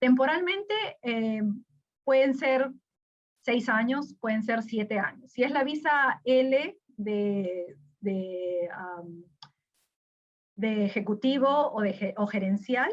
[0.00, 1.42] temporalmente eh,
[2.04, 2.72] pueden ser
[3.44, 5.32] seis años, pueden ser siete años.
[5.32, 8.68] Si es la visa L de, de,
[10.56, 12.90] de ejecutivo o, de, o gerencial,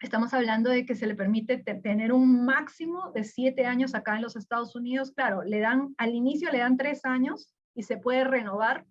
[0.00, 4.22] estamos hablando de que se le permite tener un máximo de siete años acá en
[4.22, 5.12] los Estados Unidos.
[5.12, 8.86] Claro, le dan, al inicio le dan tres años y se puede renovar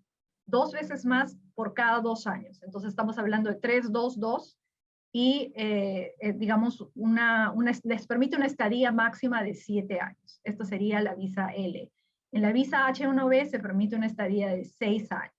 [0.46, 2.62] dos veces más por cada dos años.
[2.62, 4.58] Entonces estamos hablando de tres, dos, dos,
[5.18, 10.42] y eh, eh, digamos, una, les permite una estadía máxima de siete años.
[10.44, 11.90] Esto sería la visa L.
[12.32, 15.32] En la visa H1B se permite una estadía de seis años.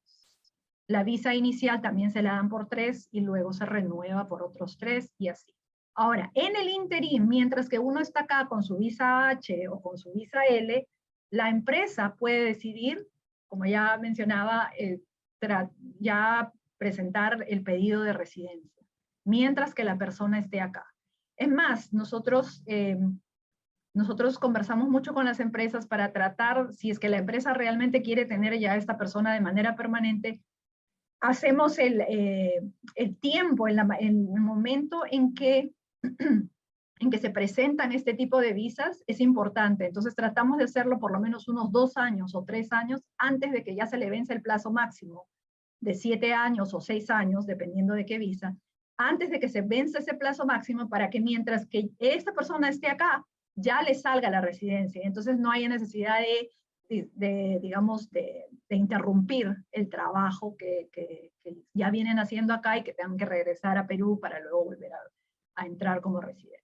[0.88, 4.80] La visa inicial también se la dan por tres y luego se renueva por otros
[4.80, 5.54] tres y así.
[5.94, 10.00] Ahora, en el interín, mientras que uno está acá con su visa H o con
[10.00, 10.88] su visa L,
[11.30, 13.08] la empresa puede decidir,
[13.48, 15.02] como ya mencionaba, eh,
[16.00, 18.77] ya presentar el pedido de residencia,
[19.28, 20.86] mientras que la persona esté acá.
[21.36, 22.98] Es más, nosotros, eh,
[23.94, 28.26] nosotros conversamos mucho con las empresas para tratar, si es que la empresa realmente quiere
[28.26, 30.42] tener ya a esta persona de manera permanente,
[31.20, 32.62] hacemos el, eh,
[32.96, 35.74] el tiempo, en, el momento en que,
[37.00, 39.88] en que se presentan este tipo de visas es importante.
[39.88, 43.66] Entonces tratamos de hacerlo por lo menos unos dos años o tres años antes de
[43.66, 45.28] que ya se le vence el plazo máximo
[45.82, 48.56] de siete años o seis años, dependiendo de qué visa,
[48.98, 52.88] antes de que se vence ese plazo máximo para que mientras que esta persona esté
[52.88, 55.02] acá, ya le salga la residencia.
[55.04, 56.50] Entonces no haya necesidad de
[56.90, 60.90] de, digamos, de, interrumpir el trabajo que,
[61.74, 65.66] ya vienen haciendo acá y que tengan que regresar a Perú para luego volver a,
[65.66, 66.64] entrar como residente.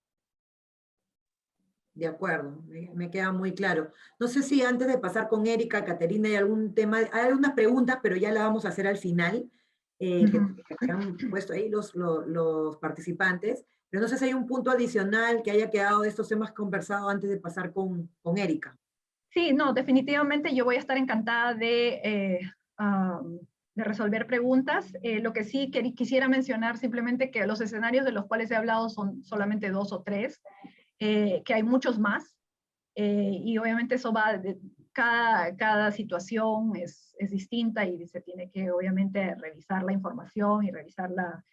[1.96, 3.91] De acuerdo, me, queda muy claro.
[4.19, 8.00] No sé si antes de pasar con Erika, Caterina, hay algún tema, hay algunas preguntas,
[8.02, 9.50] pero ya las vamos a hacer al final,
[9.99, 13.65] eh, que, han puesto ahí los, los, los, participantes.
[13.89, 17.12] Pero no sé si hay un punto adicional que haya quedado de estos temas conversados
[17.12, 18.77] antes de pasar con, con Erika.
[19.34, 22.39] Sí, no, definitivamente yo voy a estar encantada de, eh,
[23.75, 24.93] de resolver preguntas.
[25.01, 28.89] Eh, lo que sí quisiera mencionar simplemente que los escenarios de los cuales he hablado
[28.89, 30.39] son solamente dos o tres,
[30.99, 32.38] eh, que hay muchos más.
[32.95, 34.60] y obviamente eso va, de,
[34.93, 40.71] cada, cada situación es, es, distinta y se tiene que obviamente revisar la información y
[40.71, 41.43] revisarla.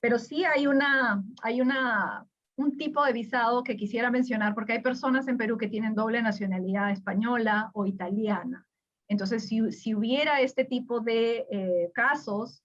[0.00, 2.26] Pero sí hay una, hay una
[2.60, 6.20] un tipo de visado que quisiera mencionar, porque hay personas en Perú que tienen doble
[6.20, 8.66] nacionalidad española o italiana.
[9.08, 12.62] Entonces, si, hubiera este tipo de eh, casos,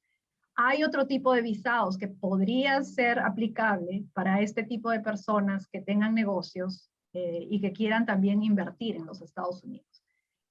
[0.56, 5.82] hay otro tipo de visados que podría ser aplicable para este tipo de personas que
[5.82, 9.95] tengan negocios eh, y que quieran también invertir en los Estados Unidos.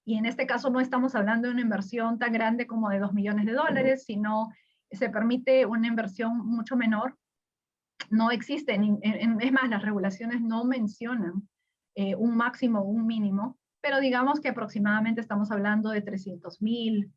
[0.05, 3.15] Y en este caso no estamos hablando de una inversión tan grande como de 2
[3.15, 4.51] millones de dólares, sino
[4.91, 7.17] se permite una inversión mucho menor
[8.11, 11.49] no existen, es más, las regulaciones no mencionan
[11.95, 17.13] eh, un máximo o un mínimo, pero digamos que aproximadamente estamos hablando de 300 mil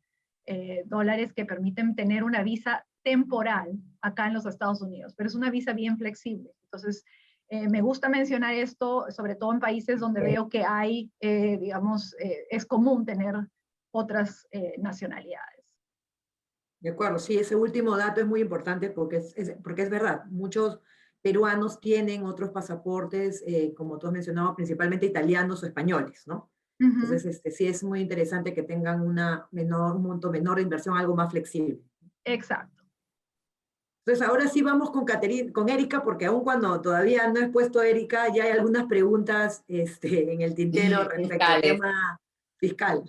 [0.46, 5.34] eh, dólares que permiten tener una visa temporal acá en los Estados Unidos, pero es
[5.34, 6.50] una visa bien flexible.
[6.64, 7.04] Entonces,
[7.48, 12.66] eh, me gusta mencionar esto, sobre todo en países donde veo que hay, digamos, es
[12.66, 13.34] común tener
[13.90, 14.46] otras
[14.78, 15.64] nacionalidades.
[16.80, 20.80] De acuerdo, sí, ese último dato es muy importante porque es, porque es verdad, muchos
[21.22, 26.50] peruanos tienen otros pasaportes, eh, como tú has mencionado, principalmente italianos o españoles, ¿no?
[26.80, 30.96] Entonces, este, sí es muy interesante que tengan una menor, un monto menor de inversión,
[30.96, 31.80] algo más flexible.
[32.24, 32.77] Exacto.
[34.08, 35.04] Entonces, ahora sí vamos con,
[35.52, 40.32] con Erika, porque aún cuando todavía no he puesto Erika, ya hay algunas preguntas este,
[40.32, 42.18] en el tintero respecto al tema
[42.56, 43.04] fiscal.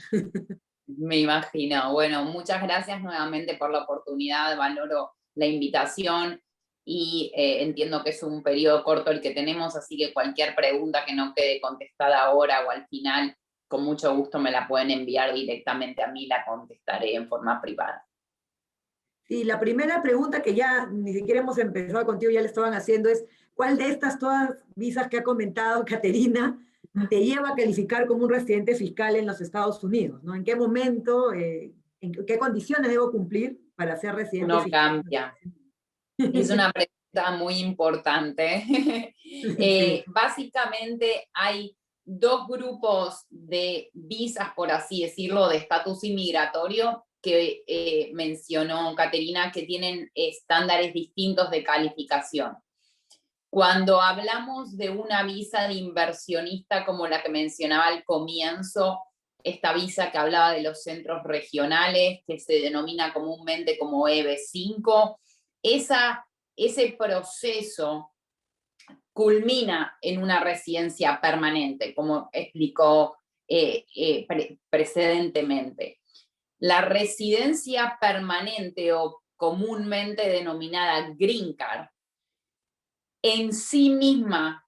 [0.88, 1.94] Me imagino.
[1.94, 6.42] Bueno, muchas gracias nuevamente por la oportunidad, valoro la invitación
[6.84, 11.06] y eh, entiendo que es un periodo corto el que tenemos, así que cualquier pregunta
[11.06, 13.38] que no quede contestada ahora o al final,
[13.70, 18.06] con mucho gusto me la pueden enviar directamente a mí, la contestaré en forma privada.
[19.30, 23.10] Y la primera pregunta que ya ni siquiera hemos empezado contigo, ya le estaban haciendo,
[23.10, 26.60] es ¿cuál de estas todas visas que ha comentado Caterina
[27.10, 30.34] te lleva a calificar como un residente fiscal en los Estados Unidos, ¿no?
[30.34, 35.34] ¿En qué momento, eh, en qué condiciones debo cumplir para ser residente no cambia.
[36.18, 39.16] Es una pregunta muy importante.
[39.60, 48.12] Eh, básicamente hay dos grupos de visas, por así decirlo, de estatus inmigratorio que eh,
[48.14, 52.58] mencionó Caterina, que tienen estándares distintos de calificación.
[53.50, 59.00] Cuando hablamos de una visa de inversionista como la que mencionaba al comienzo,
[59.44, 65.18] esta visa que hablaba de los centros regionales, que se denomina comúnmente como EB5,
[65.64, 68.12] esa, ese proceso
[69.14, 73.18] culmina en una residencia permanente, como explicó
[73.48, 74.28] eh, eh,
[74.70, 75.99] precedentemente.
[76.60, 81.88] La residencia permanente o comúnmente denominada green card,
[83.22, 84.66] en sí misma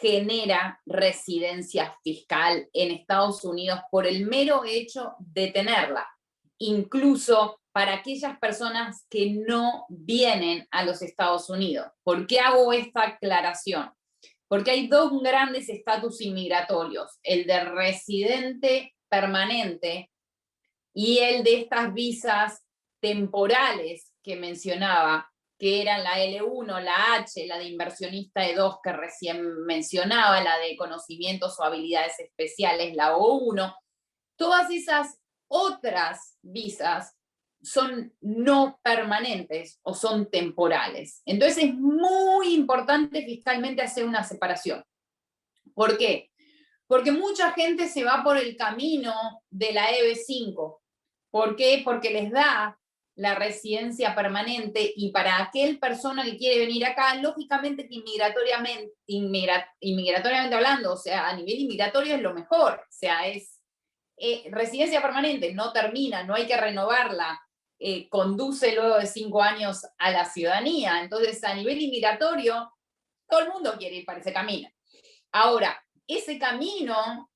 [0.00, 6.06] genera residencia fiscal en Estados Unidos por el mero hecho de tenerla,
[6.58, 11.86] incluso para aquellas personas que no vienen a los Estados Unidos.
[12.02, 13.90] ¿Por qué hago esta aclaración?
[14.46, 20.11] Porque hay dos grandes estatus inmigratorios, el de residente permanente
[20.94, 22.64] y el de estas visas
[23.00, 29.64] temporales que mencionaba, que eran la L1, la H, la de inversionista E2 que recién
[29.64, 33.74] mencionaba, la de conocimientos o habilidades especiales, la O1,
[34.36, 35.18] todas esas
[35.48, 37.16] otras visas
[37.62, 41.22] son no permanentes o son temporales.
[41.24, 44.84] Entonces es muy importante fiscalmente hacer una separación.
[45.74, 46.30] ¿Por qué?
[46.86, 49.14] Porque mucha gente se va por el camino
[49.48, 50.81] de la EB5.
[51.32, 51.80] ¿Por qué?
[51.82, 52.78] Porque les da
[53.14, 60.54] la residencia permanente y para aquel persona que quiere venir acá, lógicamente que inmigratoriamente, inmigratoriamente
[60.54, 63.60] hablando, o sea, a nivel inmigratorio es lo mejor, o sea, es
[64.18, 67.40] eh, residencia permanente, no termina, no hay que renovarla,
[67.78, 72.72] eh, conduce luego de cinco años a la ciudadanía, entonces a nivel inmigratorio,
[73.28, 74.68] todo el mundo quiere ir para ese camino.
[75.32, 77.30] Ahora, ese camino,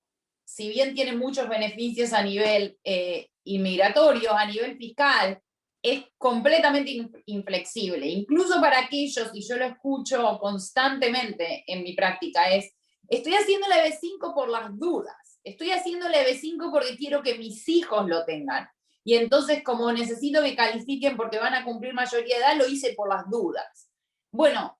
[0.44, 5.40] si bien tiene muchos beneficios a nivel eh, inmigratorio, a nivel fiscal,
[5.82, 12.74] es completamente inflexible, incluso para aquellos, y yo lo escucho constantemente en mi práctica, es,
[13.08, 17.68] estoy haciendo la EB5 por las dudas, estoy haciendo la EB5 porque quiero que mis
[17.68, 18.68] hijos lo tengan.
[19.04, 22.94] Y entonces, como necesito que califiquen porque van a cumplir mayoría de edad, lo hice
[22.94, 23.88] por las dudas.
[24.32, 24.76] Bueno,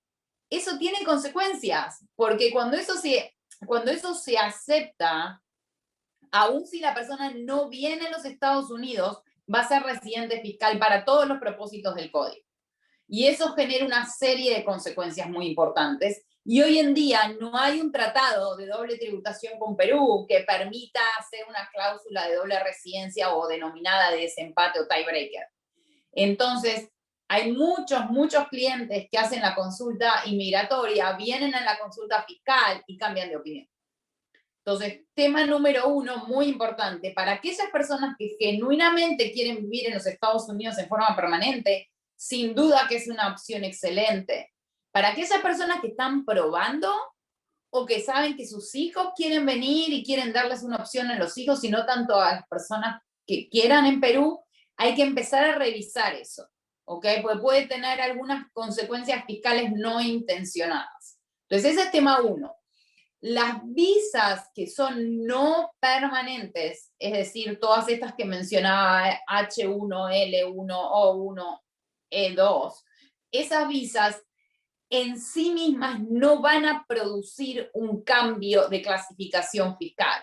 [0.51, 5.41] eso tiene consecuencias, porque cuando eso se, cuando eso se acepta,
[6.33, 9.23] aun si la persona no viene a los Estados Unidos,
[9.53, 12.45] va a ser residente fiscal para todos los propósitos del código.
[13.09, 16.25] Y eso genera una serie de consecuencias muy importantes.
[16.45, 21.01] Y hoy en día no hay un tratado de doble tributación con Perú que permita
[21.19, 25.47] hacer una cláusula de doble residencia o denominada de desempate o tiebreaker.
[26.13, 26.89] Entonces,
[27.29, 32.97] hay muchos, muchos clientes que hacen la consulta inmigratoria, vienen a la consulta fiscal y
[32.97, 33.69] cambian de opinión.
[34.67, 40.07] Entonces, tema número uno, muy importante, para aquellas personas que genuinamente quieren vivir en los
[40.07, 44.53] Estados Unidos en forma permanente, sin duda que es una opción excelente.
[44.91, 46.93] Para aquellas personas que están probando
[47.71, 51.39] o que saben que sus hijos quieren venir y quieren darles una opción a los
[51.39, 54.41] hijos y no tanto a las personas que quieran en Perú,
[54.77, 56.45] hay que empezar a revisar eso,
[56.87, 57.07] ¿ok?
[57.23, 61.21] Porque puede tener algunas consecuencias fiscales no intencionadas.
[61.49, 62.53] Entonces, ese es tema uno.
[63.21, 71.61] Las visas que son no permanentes, es decir, todas estas que mencionaba H1, L1, O1,
[72.11, 72.75] E2,
[73.33, 74.23] esas visas
[74.91, 80.23] en sí mismas no van a producir un cambio de clasificación fiscal.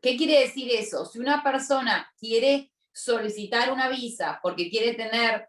[0.00, 1.04] ¿Qué quiere decir eso?
[1.04, 5.48] Si una persona quiere solicitar una visa porque quiere tener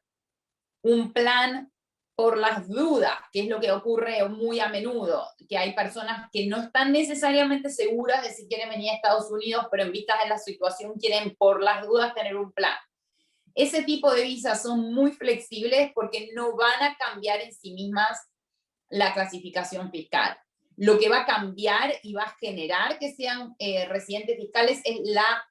[0.83, 1.70] un plan
[2.21, 6.45] por las dudas, que es lo que ocurre muy a menudo, que hay personas que
[6.45, 10.29] no están necesariamente seguras de si quieren venir a Estados Unidos, pero en vista de
[10.29, 12.75] la situación quieren por las dudas tener un plan.
[13.55, 18.19] Ese tipo de visas son muy flexibles porque no van a cambiar en sí mismas
[18.87, 20.37] la clasificación fiscal.
[20.77, 24.99] Lo que va a cambiar y va a generar que sean eh, residentes fiscales es
[25.05, 25.43] la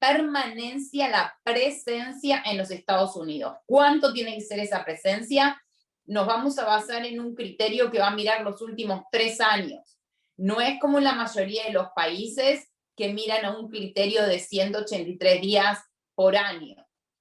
[0.00, 3.56] permanencia, la presencia en los Estados Unidos.
[3.66, 5.62] ¿Cuánto tiene que ser esa presencia?
[6.08, 9.98] Nos vamos a basar en un criterio que va a mirar los últimos tres años.
[10.36, 15.40] No es como la mayoría de los países que miran a un criterio de 183
[15.40, 15.78] días
[16.14, 16.76] por año.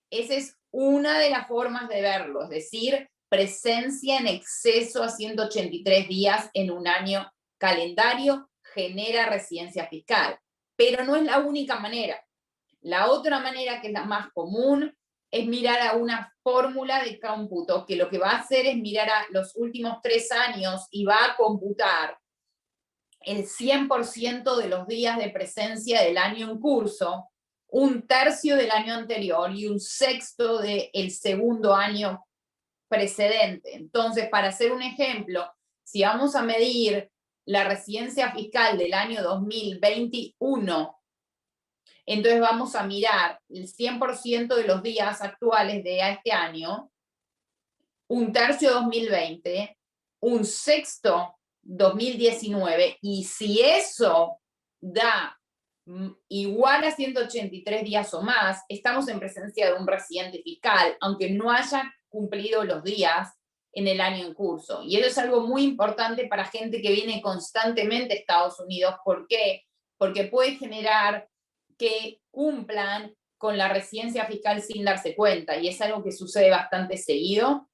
[0.10, 6.08] Esa es una de las formas de verlo, es decir, presencia en exceso a 183
[6.08, 10.40] días en un año calendario genera residencia fiscal,
[10.78, 12.24] pero no es la única manera.
[12.82, 14.97] La otra manera, que es la más común,
[15.32, 19.10] es mirar a una fórmula de cómputo que lo que va a hacer es mirar
[19.10, 22.18] a los últimos tres años y va a computar
[23.22, 27.28] el 100% de los días de presencia del año en curso,
[27.70, 32.26] un tercio del año anterior y un sexto del segundo año
[32.88, 33.76] precedente.
[33.76, 35.46] Entonces, para hacer un ejemplo,
[35.84, 37.12] si vamos a medir
[37.46, 40.97] la residencia fiscal del año 2021
[42.08, 46.90] entonces vamos a mirar el 100% de los días actuales de este año,
[48.08, 49.78] un tercio 2020,
[50.22, 54.40] un sexto 2019 y si eso
[54.80, 55.38] da
[55.86, 61.30] mm, igual a 183 días o más, estamos en presencia de un residente fiscal, aunque
[61.32, 63.34] no haya cumplido los días
[63.74, 64.82] en el año en curso.
[64.82, 68.96] Y eso es algo muy importante para gente que viene constantemente a Estados Unidos.
[69.04, 69.66] ¿Por qué?
[69.98, 71.28] Porque puede generar
[71.78, 76.98] que cumplan con la residencia fiscal sin darse cuenta, y es algo que sucede bastante
[76.98, 77.70] seguido,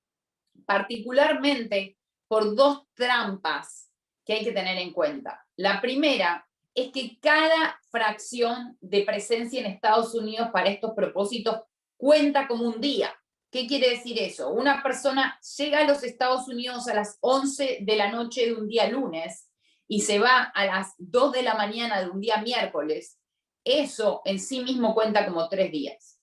[0.66, 1.98] particularmente
[2.28, 3.90] por dos trampas
[4.26, 5.46] que hay que tener en cuenta.
[5.56, 11.62] La primera es que cada fracción de presencia en Estados Unidos para estos propósitos
[11.98, 13.14] cuenta como un día.
[13.52, 14.50] ¿Qué quiere decir eso?
[14.50, 18.68] Una persona llega a los Estados Unidos a las 11 de la noche de un
[18.68, 19.48] día lunes
[19.88, 23.20] y se va a las 2 de la mañana de un día miércoles.
[23.64, 26.20] Eso en sí mismo cuenta como tres días,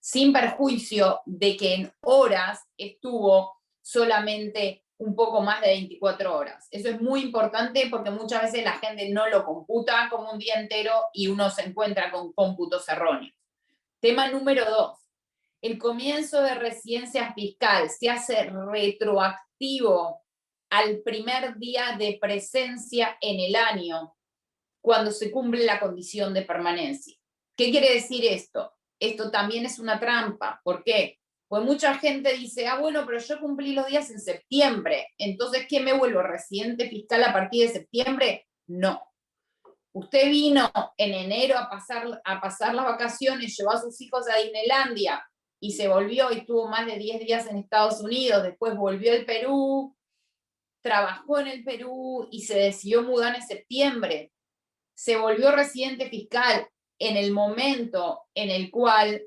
[0.00, 6.68] sin perjuicio de que en horas estuvo solamente un poco más de 24 horas.
[6.70, 10.60] Eso es muy importante porque muchas veces la gente no lo computa como un día
[10.60, 13.34] entero y uno se encuentra con cómputos erróneos.
[14.00, 14.98] Tema número dos.
[15.60, 20.22] El comienzo de residencia fiscal se hace retroactivo
[20.70, 24.14] al primer día de presencia en el año
[24.82, 27.16] cuando se cumple la condición de permanencia.
[27.56, 28.72] ¿Qué quiere decir esto?
[29.00, 30.60] Esto también es una trampa.
[30.62, 31.18] ¿Por qué?
[31.48, 35.80] Pues mucha gente dice, ah, bueno, pero yo cumplí los días en septiembre, entonces, ¿qué
[35.80, 38.48] me vuelvo residente fiscal a partir de septiembre?
[38.66, 39.02] No.
[39.92, 44.38] Usted vino en enero a pasar, a pasar las vacaciones, llevó a sus hijos a
[44.38, 45.22] Disneylandia
[45.60, 49.26] y se volvió y tuvo más de 10 días en Estados Unidos, después volvió al
[49.26, 49.94] Perú,
[50.80, 54.31] trabajó en el Perú y se decidió mudar en septiembre.
[55.02, 56.64] Se volvió residente fiscal
[56.96, 59.20] en el momento en el cual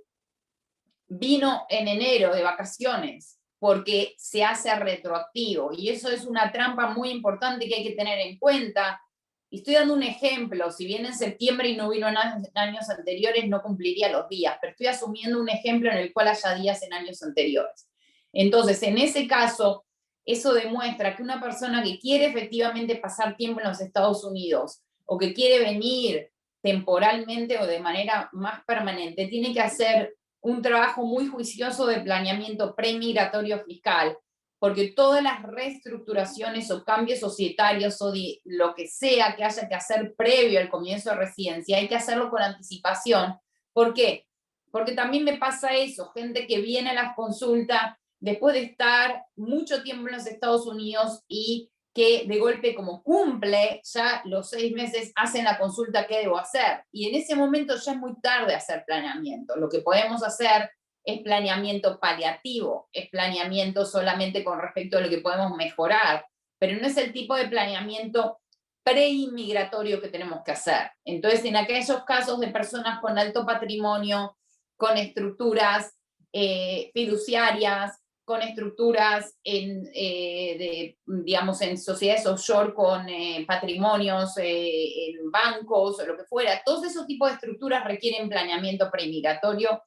[1.09, 7.09] vino en enero de vacaciones porque se hace retroactivo y eso es una trampa muy
[7.09, 9.01] importante que hay que tener en cuenta.
[9.49, 13.45] Y estoy dando un ejemplo, si viene en septiembre y no vino en años anteriores,
[13.49, 16.93] no cumpliría los días, pero estoy asumiendo un ejemplo en el cual haya días en
[16.93, 17.89] años anteriores.
[18.31, 19.85] Entonces, en ese caso,
[20.23, 25.17] eso demuestra que una persona que quiere efectivamente pasar tiempo en los Estados Unidos o
[25.17, 26.31] que quiere venir
[26.61, 32.75] temporalmente o de manera más permanente, tiene que hacer un trabajo muy juicioso de planeamiento
[32.75, 34.17] premigratorio fiscal,
[34.59, 38.13] porque todas las reestructuraciones o cambios societarios o
[38.45, 42.29] lo que sea que haya que hacer previo al comienzo de residencia, hay que hacerlo
[42.29, 43.35] con anticipación.
[43.73, 44.25] ¿Por qué?
[44.71, 49.83] Porque también me pasa eso, gente que viene a las consultas después de estar mucho
[49.83, 55.13] tiempo en los Estados Unidos y que de golpe como cumple ya los seis meses
[55.15, 56.83] hacen la consulta qué debo hacer.
[56.91, 59.55] Y en ese momento ya es muy tarde hacer planeamiento.
[59.55, 60.69] Lo que podemos hacer
[61.05, 66.25] es planeamiento paliativo, es planeamiento solamente con respecto a lo que podemos mejorar,
[66.59, 68.41] pero no es el tipo de planeamiento
[68.83, 70.91] preinmigratorio que tenemos que hacer.
[71.05, 74.37] Entonces, en aquellos casos de personas con alto patrimonio,
[74.75, 75.97] con estructuras
[76.33, 85.09] eh, fiduciarias, con estructuras en, eh, de, digamos, en sociedades offshore con eh, patrimonios eh,
[85.09, 86.61] en bancos o lo que fuera.
[86.65, 89.83] Todos esos tipos de estructuras requieren planeamiento premigratorio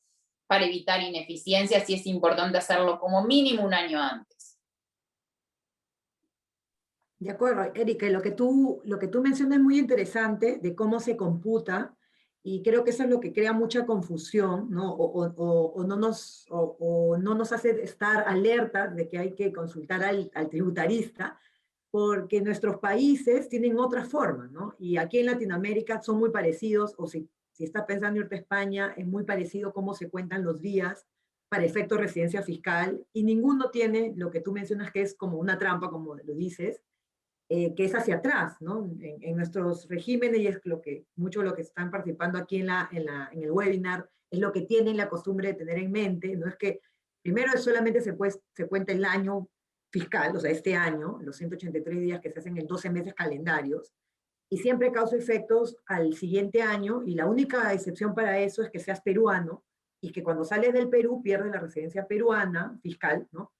[0.46, 4.56] para evitar ineficiencias y es importante hacerlo como mínimo un año antes.
[7.18, 11.00] De acuerdo, Erika, lo que tú, lo que tú mencionas es muy interesante de cómo
[11.00, 11.97] se computa
[12.42, 14.92] y creo que eso es lo que crea mucha confusión, ¿no?
[14.94, 20.30] O, no, nos, o, no nos hace estar alerta de que hay que consultar al,
[20.34, 21.38] al, tributarista,
[21.90, 24.74] porque nuestros países tienen otra forma, ¿no?
[24.78, 28.94] Y aquí en Latinoamérica son muy parecidos, o si, si está pensando irte a España,
[28.96, 31.06] es muy parecido cómo se cuentan los días
[31.48, 35.38] para efecto de residencia fiscal, y ninguno tiene lo que tú mencionas que es como
[35.38, 36.82] una trampa, como lo dices,
[37.50, 38.90] eh, que es hacia atrás, ¿no?
[39.00, 42.66] En, nuestros regímenes, y es lo que muchos de los que están participando aquí en,
[42.66, 45.90] la, en, la, en el webinar, es lo que tienen la costumbre de tener en
[45.90, 46.82] mente, no es que
[47.22, 49.48] primero solamente se, pues, se cuenta el año
[49.90, 53.94] fiscal, o sea, este año, los 183 días que se hacen en 12 meses calendarios,
[54.50, 58.78] y siempre causa efectos al siguiente año, y la única excepción para eso es que
[58.78, 59.64] seas peruano,
[60.02, 63.52] y que cuando sales del Perú pierdes la residencia peruana fiscal, ¿no?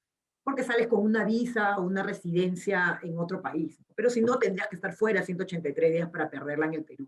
[0.49, 3.79] Porque sales con una visa o una residencia en otro país.
[3.95, 7.07] Pero si no, tendrías que estar fuera 183 días para perderla en el Perú.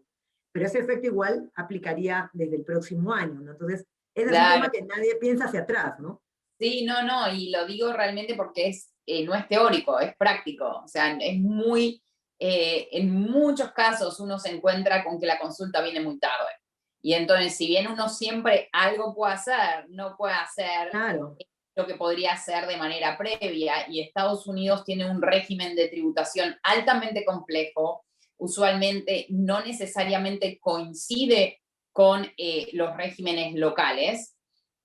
[0.52, 3.52] Pero ese efecto igual aplicaría desde el próximo año, ¿no?
[3.52, 6.20] Entonces, ese es un tema que nadie piensa hacia atrás, ¿no?
[6.58, 10.82] Sí, no, no, y lo digo realmente porque es, eh, no es teórico, es práctico.
[10.84, 12.02] O sea, es muy,
[12.38, 16.52] eh, en muchos casos uno se encuentra con que la consulta viene muy tarde.
[17.00, 21.38] Y entonces, si bien uno siempre algo puede hacer, no puede hacer claro
[21.74, 26.56] lo que podría ser de manera previa y Estados Unidos tiene un régimen de tributación
[26.62, 28.04] altamente complejo,
[28.38, 31.60] usualmente no necesariamente coincide
[31.92, 34.36] con eh, los regímenes locales,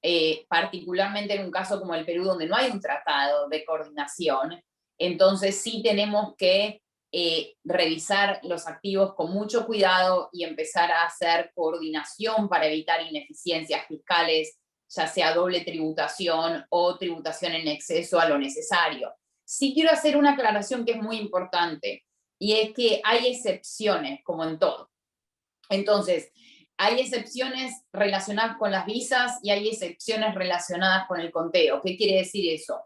[0.01, 4.61] eh, particularmente en un caso como el Perú donde no hay un tratado de coordinación.
[4.97, 6.81] Entonces sí tenemos que
[7.11, 13.87] eh, revisar los activos con mucho cuidado y empezar a hacer coordinación para evitar ineficiencias
[13.87, 14.59] fiscales,
[14.89, 19.13] ya sea doble tributación o tributación en exceso a lo necesario.
[19.43, 22.05] Sí quiero hacer una aclaración que es muy importante
[22.39, 24.91] y es que hay excepciones, como en todo.
[25.69, 26.31] Entonces,
[26.77, 31.81] hay excepciones relacionadas con las visas y hay excepciones relacionadas con el conteo.
[31.81, 32.81] ¿Qué quiere decir eso?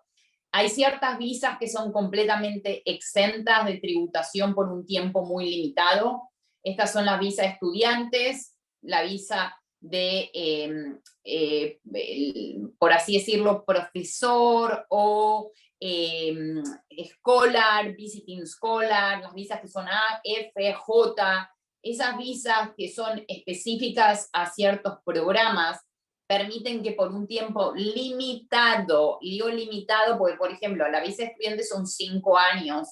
[0.52, 6.30] Hay ciertas visas que son completamente exentas de tributación por un tiempo muy limitado.
[6.64, 11.80] Estas son las visas estudiantes, la visa de, em, eh,
[12.78, 16.36] por así decirlo, profesor o eh,
[17.06, 21.50] scholar, visiting scholar, las visas que son A, F, J,
[21.82, 25.80] esas visas que son específicas a ciertos programas
[26.28, 31.88] permiten que por un tiempo limitado, digo limitado porque, por ejemplo, la visa estudiante son
[31.88, 32.88] cinco años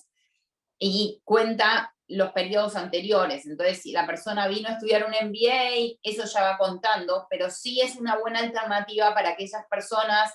[0.79, 3.45] y cuenta los periodos anteriores.
[3.45, 7.82] Entonces, si la persona vino a estudiar un MBA, eso ya va contando, pero sí
[7.82, 10.34] es una buena alternativa para aquellas personas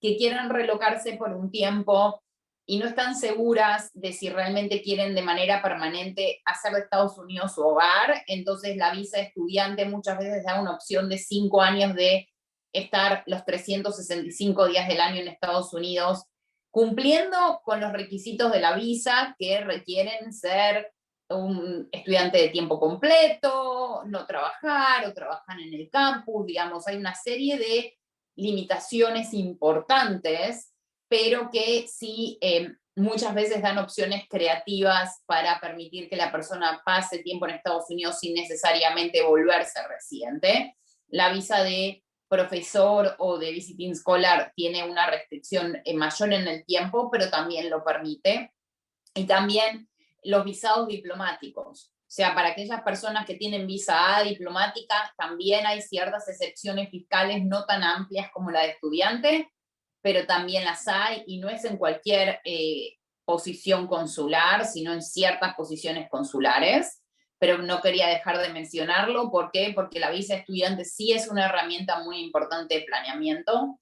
[0.00, 2.22] que quieran relocarse por un tiempo
[2.66, 7.54] y no están seguras de si realmente quieren de manera permanente hacer de Estados Unidos
[7.54, 8.22] su hogar.
[8.26, 12.28] Entonces, la visa estudiante muchas veces da una opción de cinco años de
[12.72, 16.24] estar los 365 días del año en Estados Unidos,
[16.70, 20.92] cumpliendo con los requisitos de la visa que requieren ser
[21.36, 27.14] un estudiante de tiempo completo, no trabajar o trabajar en el campus, digamos, hay una
[27.14, 27.98] serie de
[28.36, 30.72] limitaciones importantes,
[31.08, 37.18] pero que sí eh, muchas veces dan opciones creativas para permitir que la persona pase
[37.18, 40.76] tiempo en Estados Unidos sin necesariamente volverse residente.
[41.08, 46.64] La visa de profesor o de visiting scholar tiene una restricción eh, mayor en el
[46.64, 48.52] tiempo, pero también lo permite.
[49.14, 49.88] Y también
[50.24, 51.92] los visados diplomáticos.
[51.92, 57.44] O sea, para aquellas personas que tienen visa A diplomática, también hay ciertas excepciones fiscales
[57.44, 59.50] no tan amplias como la de estudiante,
[60.00, 65.54] pero también las hay y no es en cualquier eh, posición consular, sino en ciertas
[65.54, 67.00] posiciones consulares
[67.44, 69.30] pero no quería dejar de mencionarlo.
[69.30, 69.72] ¿Por qué?
[69.74, 73.78] Porque la visa estudiante sí es una herramienta muy importante de planeamiento.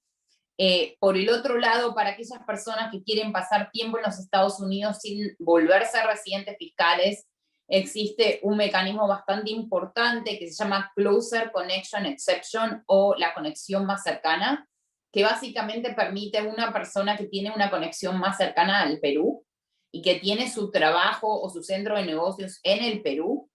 [0.57, 4.59] Eh, por el otro lado, para aquellas personas que quieren pasar tiempo en los Estados
[4.59, 7.27] Unidos sin volverse residentes fiscales,
[7.67, 14.03] existe un mecanismo bastante importante que se llama Closer Connection Exception o la conexión más
[14.03, 14.67] cercana,
[15.11, 19.45] que básicamente permite a una persona que tiene una conexión más cercana al Perú
[19.91, 23.49] y que tiene su trabajo o su centro de negocios en el Perú,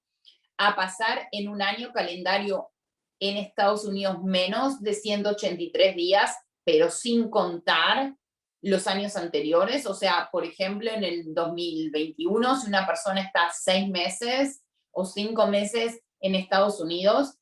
[0.57, 2.71] a pasar en un año calendario
[3.21, 6.37] en Estados Unidos menos de 183 días,
[6.69, 8.15] pero sin contar
[8.61, 9.87] los años anteriores.
[9.87, 14.61] O sea, por ejemplo, en el 2021, si una persona está seis meses
[14.91, 17.39] o cinco meses en Estados Unidos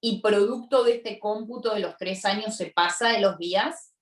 [0.00, 3.94] y producto de este cómputo de los tres años se pasa de los días,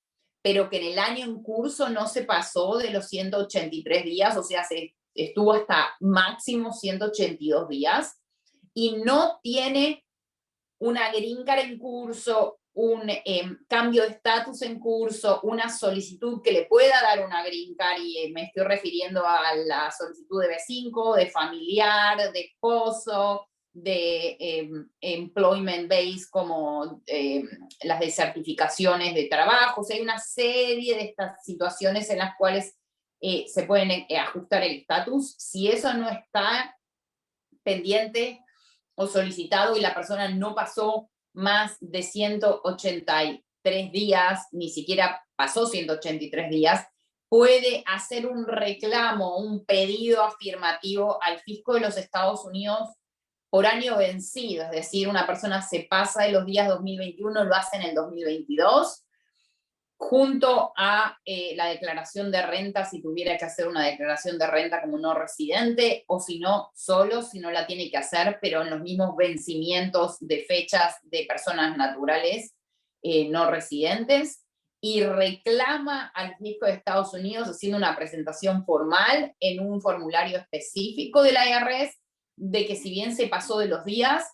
[0.42, 4.42] pero que en el año en curso no se pasó de los 183 días, o
[4.42, 8.20] sea, se estuvo hasta máximo 182 días,
[8.74, 10.04] y no tiene
[10.78, 16.52] una green card en curso, un em, cambio de estatus en curso, una solicitud que
[16.52, 20.48] le pueda dar una green card, y eh, me estoy refiriendo a la solicitud de
[20.48, 27.48] B5, de familiar, de esposo, de em, employment base, como em,
[27.82, 29.82] las de certificaciones de trabajo.
[29.90, 32.76] Hay una serie de estas situaciones en las cuales
[33.22, 35.34] eh, se pueden eh, ajustar el estatus.
[35.38, 36.76] Si eso no está
[37.62, 38.42] pendiente,
[38.96, 46.50] o solicitado y la persona no pasó más de 183 días, ni siquiera pasó 183
[46.50, 46.86] días,
[47.28, 52.88] puede hacer un reclamo, un pedido afirmativo al fisco de los Estados Unidos
[53.50, 57.76] por año vencido, es decir, una persona se pasa de los días 2021, lo hace
[57.76, 59.05] en el 2022
[59.98, 64.82] junto a eh, la declaración de renta, si tuviera que hacer una declaración de renta
[64.82, 68.70] como no residente, o si no, solo, si no la tiene que hacer, pero en
[68.70, 72.54] los mismos vencimientos de fechas de personas naturales
[73.02, 74.46] eh, no residentes,
[74.80, 81.22] y reclama al fisco de Estados Unidos haciendo una presentación formal en un formulario específico
[81.22, 81.96] de la IRS
[82.36, 84.30] de que si bien se pasó de los días,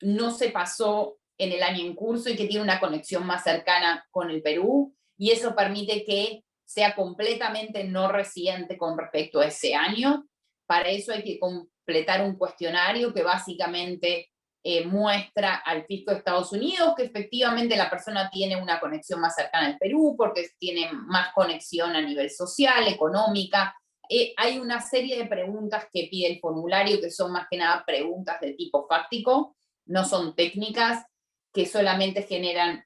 [0.00, 4.06] no se pasó en el año en curso y que tiene una conexión más cercana
[4.10, 9.74] con el Perú y eso permite que sea completamente no residente con respecto a ese
[9.74, 10.26] año.
[10.66, 14.30] Para eso hay que completar un cuestionario que básicamente
[14.64, 19.34] eh, muestra al fisco de Estados Unidos que efectivamente la persona tiene una conexión más
[19.34, 23.74] cercana al Perú porque tiene más conexión a nivel social, económica.
[24.08, 27.84] Eh, hay una serie de preguntas que pide el formulario que son más que nada
[27.84, 29.56] preguntas de tipo fáctico,
[29.86, 31.04] no son técnicas,
[31.52, 32.84] que solamente generan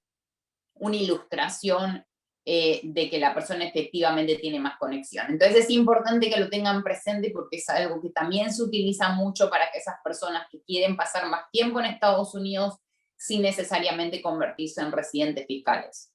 [0.75, 2.05] una ilustración
[2.49, 5.27] eh, de que la persona efectivamente tiene más conexión.
[5.29, 9.51] Entonces es importante que lo tengan presente porque es algo que también se utiliza mucho
[9.51, 12.79] para que esas personas que quieren pasar más tiempo en Estados Unidos
[13.17, 16.13] sin necesariamente convertirse en residentes fiscales.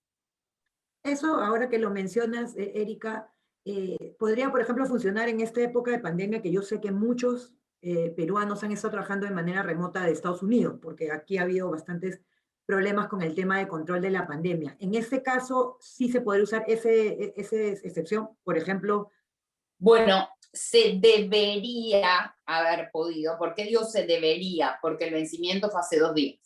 [1.04, 3.30] Eso, ahora que lo mencionas, eh, Erika,
[3.66, 7.54] eh, podría, por ejemplo, funcionar en esta época de pandemia que yo sé que muchos
[8.16, 12.22] peruanos han estado trabajando de manera remota de Estados Unidos, porque aquí ha habido bastantes
[12.72, 14.78] problemas con el tema de control de la pandemia.
[14.80, 19.12] En este caso, sí se puede usar ese, esa excepción, por ejemplo.
[19.78, 23.38] Bueno, se debería haber podido.
[23.38, 24.80] ¿Por qué digo se debería?
[24.82, 26.40] Porque el vencimiento fue hace dos días.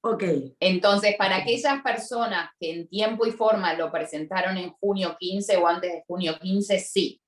[0.00, 0.22] Ok.
[0.58, 5.66] Entonces, para aquellas personas que en tiempo y forma lo presentaron en junio 15 o
[5.66, 7.20] antes de junio 15, sí.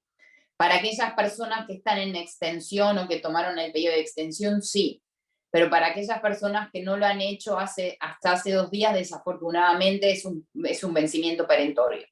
[0.56, 5.02] Para aquellas personas que están en extensión o que tomaron el periodo de extensión, sí
[5.50, 10.10] pero para aquellas personas que no lo han hecho hace, hasta hace dos días, desafortunadamente
[10.10, 12.06] es un, es un vencimiento perentorio.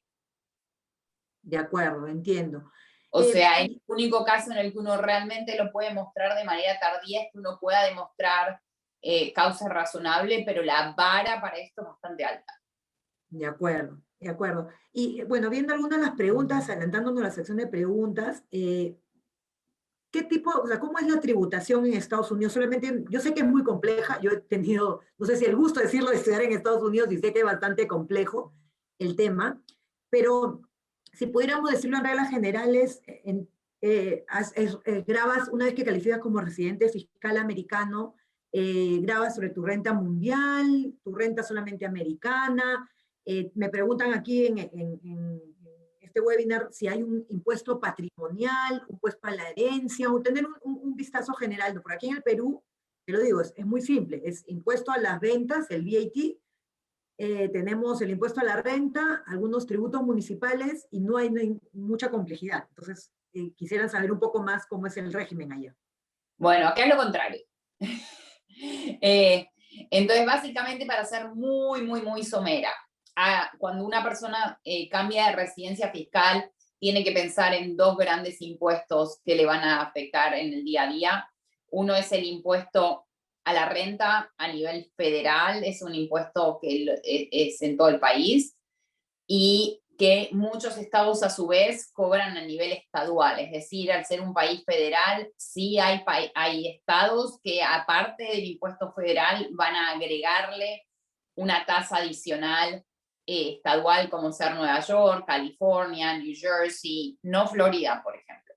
[1.41, 2.71] De acuerdo, entiendo.
[3.11, 6.43] O eh, sea, el único caso en el que uno realmente lo puede mostrar de
[6.43, 8.61] manera tardía es que uno pueda demostrar
[9.01, 12.53] eh, causa razonable, pero la vara para esto es bastante alta.
[13.29, 14.69] De acuerdo, de acuerdo.
[14.91, 18.97] Y bueno, viendo algunas de las preguntas, adelantándonos a la sección de preguntas, eh,
[20.11, 22.53] ¿Qué tipo, o sea, cómo es la tributación en Estados Unidos?
[22.53, 25.79] Solamente, yo sé que es muy compleja, yo he tenido, no sé si el gusto
[25.79, 28.53] de decirlo, de estudiar en Estados Unidos y sé que es bastante complejo
[28.97, 29.61] el tema,
[30.09, 30.61] pero
[31.13, 33.47] si pudiéramos decirlo en reglas generales, en,
[33.81, 38.15] eh, eh, grabas, una vez que calificas como residente fiscal americano,
[38.51, 42.89] eh, grabas sobre tu renta mundial, tu renta solamente americana.
[43.53, 44.57] me preguntan aquí en
[46.09, 50.95] este webinar si hay un impuesto patrimonial, un impuesto a la herencia, o tener un,
[50.95, 51.81] vistazo general.
[51.81, 52.61] Por aquí en el Perú,
[53.05, 56.35] te lo digo, es, muy simple, es impuesto a las ventas, el VAT,
[57.17, 61.29] eh, tenemos el impuesto a la renta, algunos tributos municipales y no hay,
[61.71, 62.65] mucha complejidad.
[62.69, 65.75] Entonces, eh, quisieran saber un poco más cómo es el régimen allá.
[66.37, 67.41] Bueno, acá es lo contrario.
[69.01, 69.47] Eh,
[69.89, 72.73] entonces, básicamente, para ser muy, muy, muy somera,
[73.57, 79.19] cuando una persona eh, cambia de residencia fiscal, tiene que pensar en dos grandes impuestos
[79.25, 81.29] que le van a afectar en el día a día.
[81.71, 83.05] Uno es el impuesto
[83.43, 87.99] a la renta a nivel federal, es un impuesto que e, es en todo el
[87.99, 88.55] país
[89.27, 94.21] y que muchos estados a su vez cobran a nivel estadual, es decir, al ser
[94.21, 96.01] un país federal, sí hay,
[96.35, 100.87] hay estados que aparte del impuesto federal van a agregarle
[101.35, 102.85] una tasa adicional
[103.31, 108.55] eh, estadual como ser Nueva York, California, New Jersey, no Florida, por ejemplo.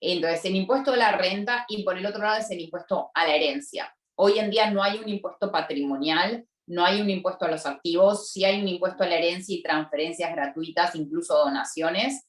[0.00, 3.24] Entonces, el impuesto a la renta y por el otro lado es el impuesto a
[3.24, 3.96] la herencia.
[4.16, 8.32] Hoy en día no hay un impuesto patrimonial, no hay un impuesto a los activos,
[8.32, 12.26] sí hay un impuesto a la herencia y transferencias gratuitas, incluso donaciones,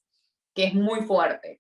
[0.53, 1.59] que es muy fuerte.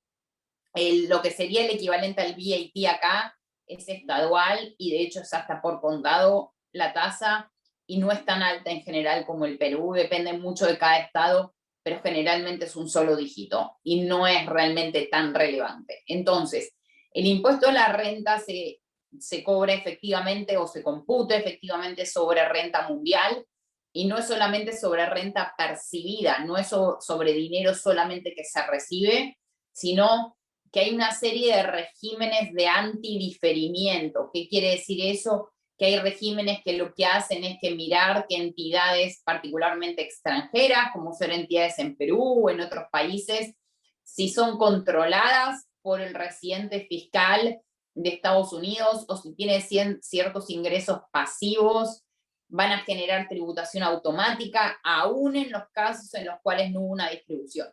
[0.75, 5.59] lo que sería el equivalente al VAT acá es estadual y de hecho es hasta
[5.59, 7.51] por contado la tasa
[7.89, 11.55] y no es tan alta en general como el Perú, depende mucho de cada estado,
[11.81, 16.03] pero generalmente es un solo dígito y no es realmente tan relevante.
[16.05, 16.75] Entonces,
[17.11, 18.81] el impuesto a la renta se,
[19.17, 23.43] se cobra efectivamente o se computa efectivamente sobre renta mundial
[23.91, 29.39] y no es solamente sobre renta percibida, no es sobre dinero solamente que se recibe,
[29.71, 30.37] sino
[30.71, 34.29] que hay una serie de regímenes de antidiferimiento.
[34.31, 35.49] ¿Qué quiere decir eso?
[35.79, 41.13] Que hay regímenes que lo que hacen es que mirar que entidades particularmente extranjeras, como
[41.13, 43.55] ser entidades en Perú o en otros países,
[44.03, 47.61] si son controladas por el residente fiscal
[47.95, 49.61] de Estados Unidos o si tienen
[50.01, 52.03] ciertos ingresos pasivos,
[52.49, 57.09] van a generar tributación automática, aún en los casos en los cuales no hubo una
[57.09, 57.69] distribución.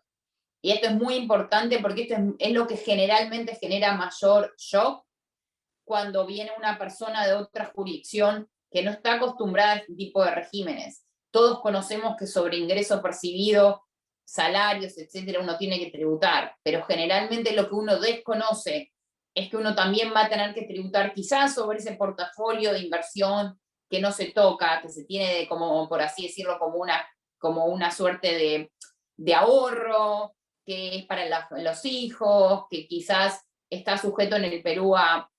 [0.62, 5.05] Y esto es muy importante porque esto es, es lo que generalmente genera mayor shock
[5.86, 10.32] cuando viene una persona de otra jurisdicción que no está acostumbrada a este tipo de
[10.32, 11.06] regímenes.
[11.30, 13.82] Todos conocemos que sobre ingreso percibido,
[14.24, 18.92] salarios, etcétera, uno tiene que tributar, pero generalmente lo que uno desconoce
[19.34, 23.60] es que uno también va a tener que tributar quizás sobre ese portafolio de inversión
[23.88, 27.06] que no se toca, que se tiene como, por así decirlo, como una
[27.38, 28.70] como una suerte
[29.16, 30.34] de, ahorro,
[30.64, 35.30] que es para los hijos, que quizás está sujeto en el Perú a,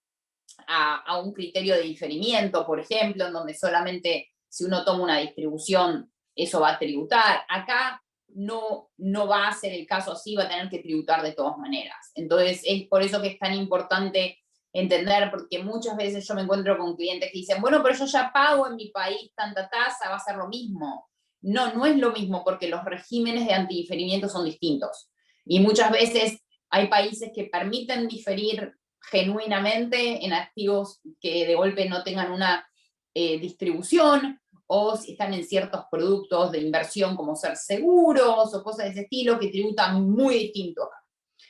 [0.68, 6.12] a, un criterio de diferimiento, por ejemplo, en donde solamente si uno toma una distribución,
[6.36, 7.44] eso va a tributar.
[7.50, 11.34] Acá no, no va a ser el caso así, va a tener que tributar de
[11.34, 12.12] todas maneras.
[12.16, 14.40] Entonces, es por eso que es tan importante
[14.74, 18.32] entender, porque muchas veces yo me encuentro con clientes que dicen, bueno, pero yo ya
[18.34, 21.10] pago en mi país tanta tasa, va a ser lo mismo.
[21.42, 25.10] No, no es lo mismo porque los regímenes de antidiferimiento son distintos.
[25.46, 26.40] Y muchas veces
[26.70, 32.68] hay países que permiten diferir genuinamente en activos que de golpe no tengan una
[33.14, 38.86] eh, distribución o si están en ciertos productos de inversión como ser seguros o cosas
[38.86, 40.98] de ese estilo que tributan muy distinto acá.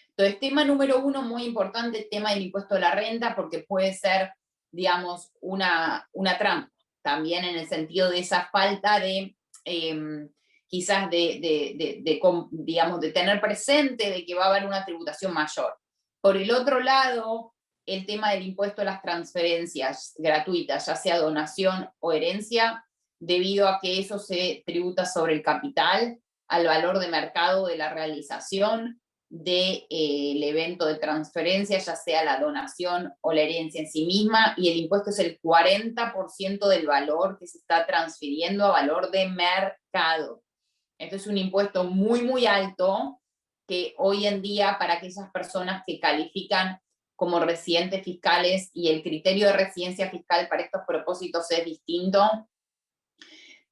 [0.10, 4.34] Entonces, tema número uno, muy importante, tema del impuesto de la renta, porque puede ser,
[4.72, 6.72] digamos, una, una trampa,
[7.04, 10.30] también en el sentido de esa falta de, em,
[10.68, 12.22] quizás de, de, de,
[12.52, 15.78] digamos, de tener presente de que va a haber una tributación mayor.
[16.22, 17.54] Por el otro lado,
[17.86, 22.86] el tema del impuesto a las transferencias gratuitas, ya sea donación o herencia,
[23.20, 27.94] debido a que eso se tributa sobre el capital, al valor de mercado de la
[27.94, 34.06] realización del eh, evento de transferencia, ya sea la donación o la herencia en sí
[34.06, 39.12] misma, y el impuesto es el 40% del valor que se está transfiriendo a valor
[39.12, 40.44] de mercado.
[41.00, 43.20] Esto es un impuesto muy, muy alto
[43.68, 46.80] que hoy en día para aquellas personas que califican
[47.16, 52.48] como residentes fiscales y el criterio de residencia fiscal para estos propósitos es distinto,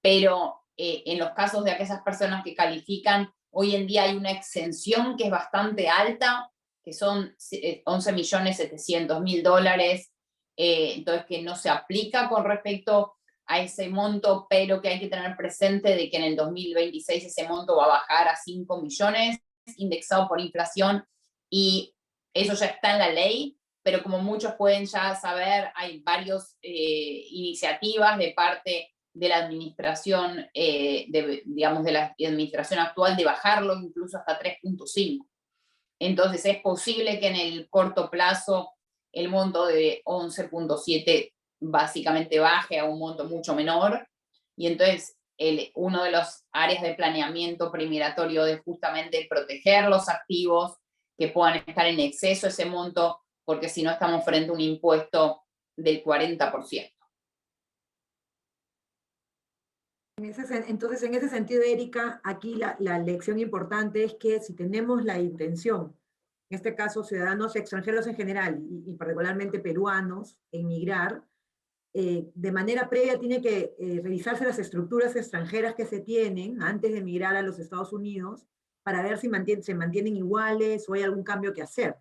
[0.02, 4.32] pero eh, en los casos de aquellas personas que califican, hoy en día hay una
[4.32, 6.52] exención que es bastante alta,
[6.84, 10.12] que son 11.700.000 eh, dólares,
[10.58, 13.14] eh, entonces que no se aplica con respecto
[13.46, 17.48] a ese monto, pero que hay que tener presente de que en el 2026 ese
[17.48, 19.40] monto va a bajar a 5 millones,
[19.78, 21.06] indexado por inflación,
[21.50, 21.96] y
[22.34, 28.18] eso ya está en la ley, pero como muchos pueden ya saber, hay varias iniciativas
[28.18, 34.18] de parte de la administración, eh, de, digamos, de la administración actual de bajarlo incluso
[34.18, 35.26] hasta 3.5.
[36.00, 38.74] Entonces es posible que en el corto plazo
[39.14, 44.06] el monto de 11.7 básicamente baje a un monto mucho menor
[44.58, 50.78] y entonces el, uno de los áreas de planeamiento primiratorio es justamente proteger los activos
[51.18, 55.44] que puedan estar en exceso ese monto, porque si no estamos frente a un impuesto
[55.78, 56.92] del 40%.
[60.18, 65.96] entonces, en ese sentido, Erika, aquí la, lección importante es que si tenemos la intención,
[66.50, 71.24] en este caso ciudadanos extranjeros en general y, particularmente peruanos, emigrar,
[71.98, 76.92] eh, de manera previa tiene que eh, revisarse las estructuras extranjeras que se tienen antes
[76.92, 78.46] de emigrar a los Estados Unidos
[78.84, 79.30] para ver si
[79.62, 81.96] se mantienen iguales o hay algún cambio que hacer.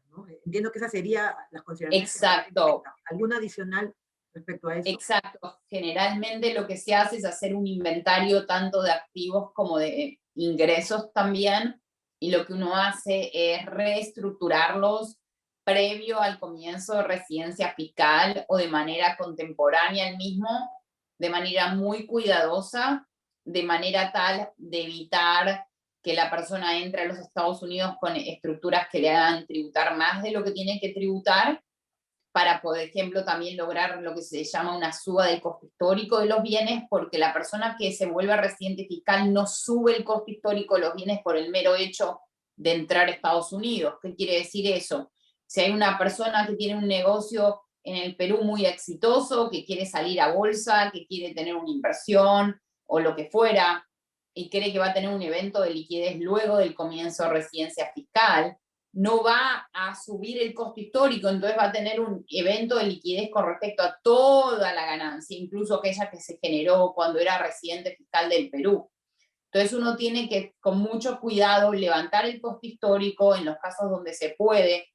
[0.44, 2.10] Entiendo que esa sería las consideraciones.
[2.10, 2.82] Exacto.
[3.06, 3.94] ¿Alguna adicional
[4.34, 4.90] respecto a eso.
[4.90, 5.60] Exacto.
[5.70, 11.12] Generalmente lo que se hace es hacer un inventario tanto de activos como de ingresos
[11.12, 11.80] también,
[12.20, 15.18] y lo que uno hace es reestructurarlos
[15.64, 20.48] previo al comienzo de residencia fiscal o de manera contemporánea al mismo,
[21.18, 23.08] de manera muy cuidadosa,
[23.44, 25.66] de manera tal de evitar
[26.02, 30.22] que la persona entre a los Estados Unidos con estructuras que le hagan tributar más
[30.22, 31.62] de lo que tiene que tributar
[32.30, 36.26] para, por ejemplo, también lograr lo que se llama una suba del costo histórico de
[36.26, 40.74] los bienes, porque la persona que se vuelve residente fiscal no sube el costo histórico
[40.74, 42.20] de los bienes por el mero hecho
[42.56, 43.94] de entrar a Estados Unidos.
[44.02, 45.12] ¿Qué quiere decir eso?
[45.46, 49.86] Si hay una persona que tiene un negocio en el Perú muy exitoso, que quiere
[49.86, 53.86] salir a bolsa, que quiere tener una inversión o lo que fuera,
[54.34, 57.92] y cree que va a tener un evento de liquidez luego del comienzo de residencia
[57.94, 58.56] fiscal,
[58.94, 63.28] no va a subir el costo histórico, entonces va a tener un evento de liquidez
[63.30, 68.28] con respecto a toda la ganancia, incluso aquella que se generó cuando era residente fiscal
[68.28, 68.88] del Perú.
[69.52, 74.12] Entonces uno tiene que con mucho cuidado levantar el costo histórico en los casos donde
[74.12, 74.88] se puede.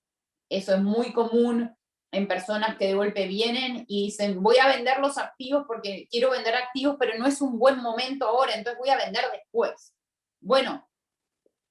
[0.49, 1.75] Eso es muy común
[2.11, 6.31] en personas que de golpe vienen y dicen, voy a vender los activos porque quiero
[6.31, 9.93] vender activos, pero no es un buen momento ahora, entonces voy a vender después.
[10.41, 10.89] Bueno,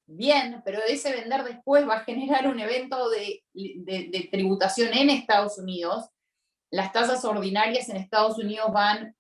[0.07, 3.43] bien, pero ese vender después va a generar un evento de,
[4.31, 6.09] tributación en Estados Unidos.
[6.71, 9.17] Las tasas ordinarias en Estados Unidos van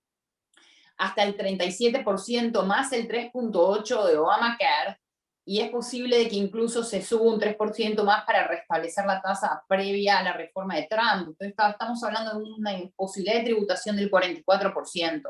[0.97, 5.01] hasta el 37% más el 3.8% de Obamacare,
[5.49, 10.19] y es posible que incluso se suba un 3% más para restablecer la tasa previa
[10.19, 11.29] a la reforma de Trump.
[11.29, 15.23] Entonces estamos hablando de una posibilidad de tributación del 44%.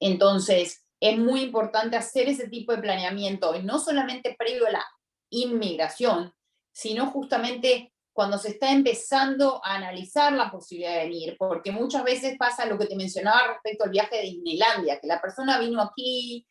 [0.00, 4.84] Entonces, es muy importante hacer ese tipo de planeamiento, y no solamente previo a la
[5.30, 6.34] inmigración,
[6.72, 12.36] sino justamente cuando se está empezando a analizar la posibilidad de venir, porque muchas veces
[12.36, 16.44] pasa lo que te mencionaba respecto al viaje de Disneylandia, que la persona vino aquí,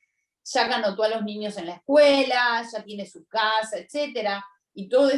[0.43, 5.11] ya ganó a los niños en la escuela, ya tiene su casa, etcétera, y toda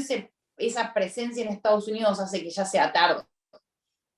[0.57, 3.23] esa presencia en Estados Unidos hace que ya sea tarde.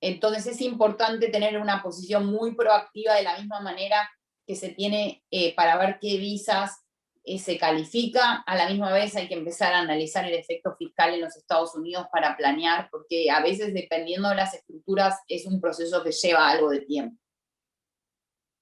[0.00, 4.08] Entonces es importante tener una posición muy proactiva de la misma manera
[4.46, 6.84] que se tiene eh, para ver qué visas
[7.24, 8.44] eh, se califica.
[8.46, 11.74] A la misma vez hay que empezar a analizar el efecto fiscal en los Estados
[11.74, 16.48] Unidos para planear, porque a veces dependiendo de las estructuras es un proceso que lleva
[16.48, 17.20] algo de tiempo.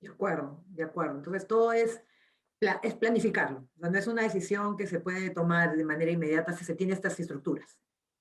[0.00, 1.16] De acuerdo, de acuerdo.
[1.16, 2.00] Entonces todo es,
[2.82, 3.68] es planificarlo.
[3.80, 6.92] O no es una decisión que se puede tomar de manera inmediata si se tiene
[6.92, 7.78] estas estructuras.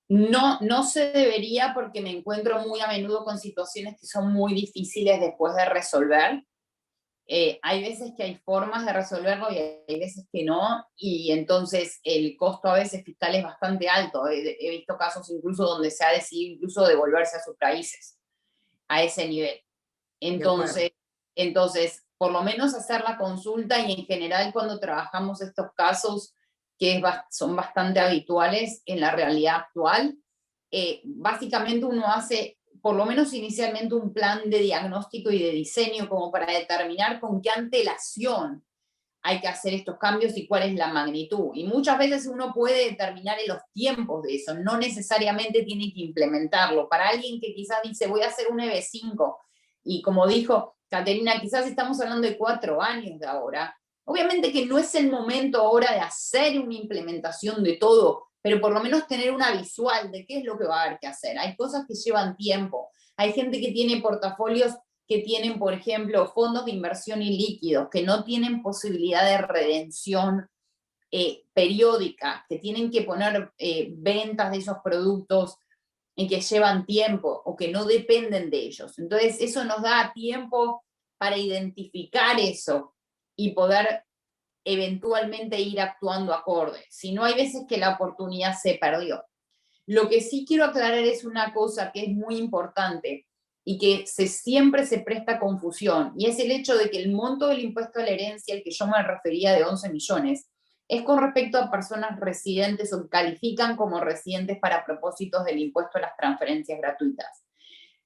[0.08, 4.54] No, no se debería porque me encuentro muy a menudo con situaciones que son muy
[4.54, 6.44] difíciles después de resolver
[7.26, 11.98] eh, hay veces que hay formas de resolverlo y hay veces que no, y entonces
[12.04, 14.28] el costo a veces fiscal es bastante alto.
[14.28, 18.18] He, visto casos incluso donde se ha decidido incluso devolverse a sus países
[18.88, 19.58] a ese nivel.
[20.20, 20.92] Entonces,
[21.34, 26.34] entonces, por lo menos hacer la consulta y en general cuando trabajamos estos casos
[26.78, 30.16] que son bastante habituales en la realidad actual,
[30.70, 36.08] eh, básicamente uno hace por lo menos inicialmente un plan de diagnóstico y de diseño
[36.08, 38.62] como para determinar con qué antelación
[39.22, 41.52] hay que hacer estos cambios y cuál es la magnitud.
[41.54, 46.02] Y muchas veces uno puede determinar en los tiempos de eso, no necesariamente tiene que
[46.02, 46.86] implementarlo.
[46.90, 49.36] Para alguien que quizás dice, voy a hacer un EB5,
[49.84, 54.78] y como dijo Caterina, quizás estamos hablando de cuatro años de ahora, obviamente que no
[54.78, 59.32] es el momento ahora de hacer una implementación de todo, pero por lo menos tener
[59.32, 61.38] una visual de qué es lo que va a haber que hacer.
[61.38, 62.90] Hay cosas que llevan tiempo.
[63.16, 64.74] Hay gente que tiene portafolios
[65.06, 70.48] que tienen, por ejemplo, fondos de inversión ilíquidos, que no tienen posibilidad de redención
[71.10, 75.58] eh, periódica, que tienen que poner eh, ventas de esos productos
[76.16, 78.98] y que llevan tiempo o que no dependen de ellos.
[78.98, 80.84] Entonces, eso nos da tiempo
[81.18, 82.94] para identificar eso
[83.36, 84.04] y poder
[84.64, 86.84] eventualmente ir actuando acorde.
[86.88, 89.24] Si no, hay veces que la oportunidad se perdió.
[89.86, 93.26] Lo que sí quiero aclarar es una cosa que es muy importante
[93.66, 97.60] y que siempre se presta confusión, y es el hecho de que el monto del
[97.60, 100.50] impuesto a la herencia, el que yo me refería de 11 millones,
[100.88, 106.02] es con respecto a personas residentes o califican como residentes para propósitos del impuesto a
[106.02, 107.44] las transferencias gratuitas.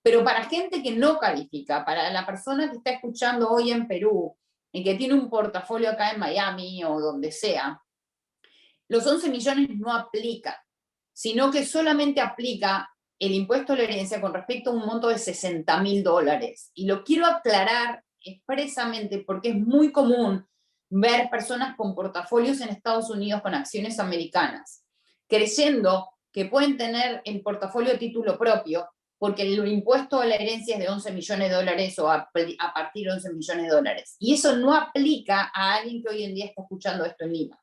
[0.02, 4.36] Pero para gente que no califica, para la persona que está escuchando hoy en Perú,
[4.72, 7.82] y que tiene un portafolio acá en Miami o donde sea,
[8.88, 10.64] los 11 millones no aplica,
[11.12, 15.18] sino que solamente aplica el impuesto a la herencia con respecto a un monto de
[15.18, 16.70] 60 mil dólares.
[16.74, 20.46] Y lo quiero aclarar expresamente porque es muy común
[20.90, 24.84] ver personas con portafolios en Estados Unidos con acciones americanas,
[25.26, 30.76] creyendo que pueden tener el portafolio a título propio porque el impuesto a la herencia
[30.76, 34.16] es de 11 millones de dólares o a, partir de 11 millones de dólares.
[34.20, 37.60] Y eso no aplica a alguien que hoy en día está escuchando esto en Lima,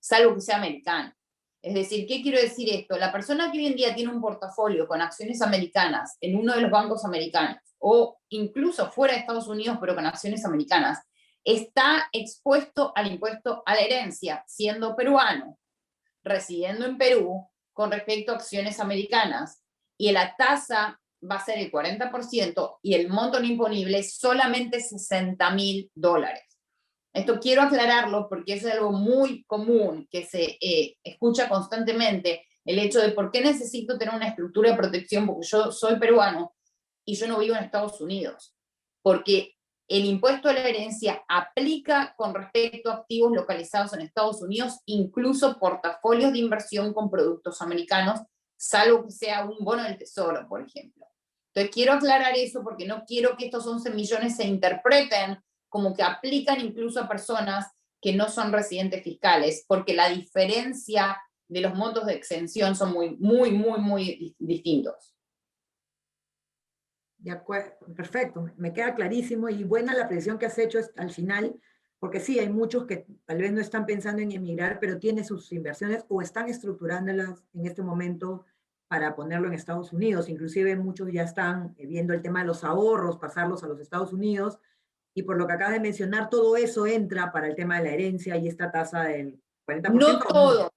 [0.00, 1.14] salvo que sea americano.
[1.62, 2.96] Es decir, ¿qué quiero decir esto?
[2.96, 6.62] La persona que hoy en día tiene un portafolio con acciones americanas en uno de
[6.62, 11.00] los bancos americanos o incluso fuera de Estados Unidos pero con acciones americanas,
[11.44, 15.58] está expuesto al impuesto a la herencia siendo peruano,
[16.22, 19.62] residiendo en Perú con respecto a acciones americanas
[19.96, 25.90] y la tasa va a ser el 40% y el monto imponible solamente 60 mil
[25.94, 26.42] dólares.
[27.12, 33.00] Esto quiero aclararlo porque es algo muy común que se eh, escucha constantemente, el hecho
[33.00, 36.54] de por qué necesito tener una estructura de protección, porque yo soy peruano
[37.04, 38.54] y yo no vivo en Estados Unidos,
[39.02, 39.56] porque
[39.90, 45.58] el impuesto a la herencia aplica con respecto a activos localizados en Estados Unidos, incluso
[45.58, 48.20] portafolios de inversión con productos americanos,
[48.56, 51.06] salvo que sea un bono del tesoro, por ejemplo.
[51.48, 56.04] Entonces, quiero aclarar eso porque no quiero que estos 11 millones se interpreten como que
[56.04, 57.66] aplican incluso a personas
[58.00, 63.16] que no son residentes fiscales, porque la diferencia de los montos de exención son muy,
[63.16, 65.09] muy, muy, muy distintos.
[67.94, 71.60] Perfecto, me queda clarísimo y buena la precisión que has hecho al final,
[71.98, 75.52] porque sí, hay muchos que tal vez no están pensando en emigrar, pero tienen sus
[75.52, 78.46] inversiones o están estructurándolas en este momento
[78.88, 80.28] para ponerlo en Estados Unidos.
[80.28, 84.12] Inclusive muchos ya están eh, viendo el tema de los ahorros, pasarlos a los Estados
[84.12, 84.58] Unidos.
[85.14, 87.90] Y por lo que acabas de mencionar, todo eso entra para el tema de la
[87.90, 89.92] herencia y esta tasa del 40%.
[89.92, 90.70] No todo.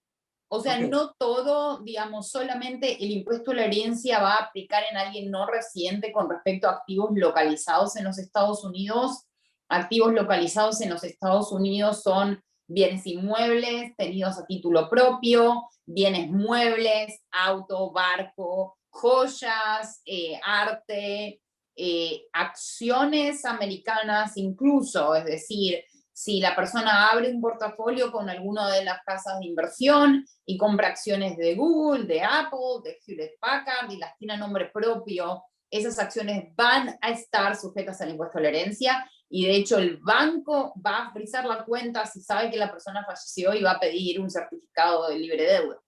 [0.55, 4.97] O sea, no todo, digamos, solamente el impuesto a la herencia va a aplicar en
[4.97, 9.25] alguien no residente con respecto a activos localizados en los Estados Unidos.
[9.67, 17.19] activos localizados en los Estados Unidos son bienes inmuebles tenidos a título propio, bienes muebles,
[17.31, 21.41] auto, barco, joyas, eh, arte,
[21.75, 25.83] eh, acciones americanas incluso, es decir,
[26.13, 30.89] si la persona abre un portafolio con alguna de las casas de inversión y compra
[30.89, 35.97] acciones de Google, de Apple, de Hewlett Packard y las tiene a nombre propio, esas
[35.97, 40.73] acciones van a estar sujetas al impuesto a la herencia y de hecho el banco
[40.85, 44.21] va a frizar la cuenta si sabe que la persona falleció y va a pedir
[44.21, 45.79] un certificado de libre deuda.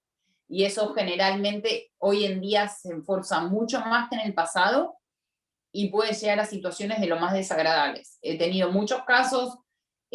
[0.47, 4.97] Y eso generalmente hoy en día se enforza mucho más que en el pasado
[5.71, 8.17] y puede llegar a situaciones de lo más desagradables.
[8.23, 9.59] He tenido muchos casos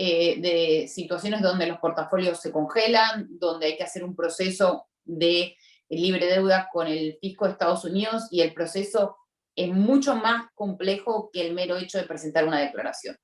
[0.02, 5.58] eh, de situaciones donde los portafolios se congelan, donde hay que hacer un proceso de
[5.90, 9.18] libre deuda con el fisco de Estados Unidos y el proceso
[9.54, 13.14] es mucho más complejo que el mero hecho de presentar una declaración.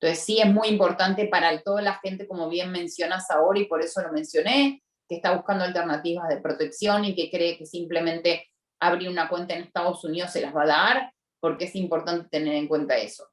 [0.00, 3.82] Entonces sí es muy importante para toda la gente, como bien mencionas ahora, y por
[3.82, 8.46] eso lo mencioné, que está buscando alternativas de protección y que cree que simplemente
[8.80, 12.54] abrir una cuenta en Estados Unidos se las va a dar, porque es importante tener
[12.54, 13.28] en cuenta eso.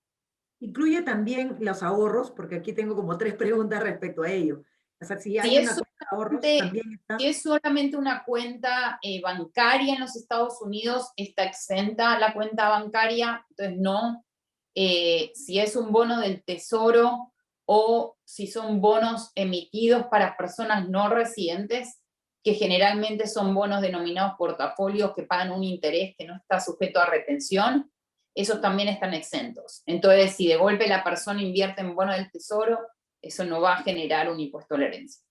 [0.65, 4.63] Incluye también los ahorros, porque aquí tengo como tres preguntas respecto a ello.
[4.99, 10.15] O sea, si, hay es, ahorros, si es solamente una cuenta eh, bancaria en los
[10.15, 14.25] Estados Unidos, está exenta la cuenta bancaria, entonces no.
[14.73, 17.31] Eh, si es un bono del tesoro
[17.65, 22.01] o si son bonos emitidos para personas no residentes,
[22.43, 27.05] que generalmente son bonos denominados portafolios que pagan un interés que no está sujeto a
[27.05, 27.91] retención,
[28.35, 29.81] esos también están exentos.
[29.85, 32.79] Entonces, si de golpe la persona invierte en bono del tesoro,
[33.21, 35.23] eso no va a generar un impuesto a la herencia.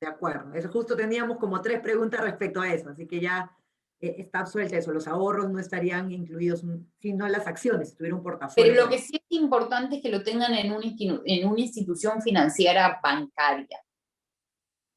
[0.00, 3.56] De acuerdo, eso justo teníamos como tres preguntas respecto a eso, así que ya
[4.00, 6.64] eh, está absuelta eso, los ahorros no estarían incluidos,
[6.98, 8.72] sino las acciones, si tuviera un portafolio.
[8.72, 10.82] Pero lo que sí es importante es que lo tengan en, un
[11.24, 13.78] en una institución financiera bancaria.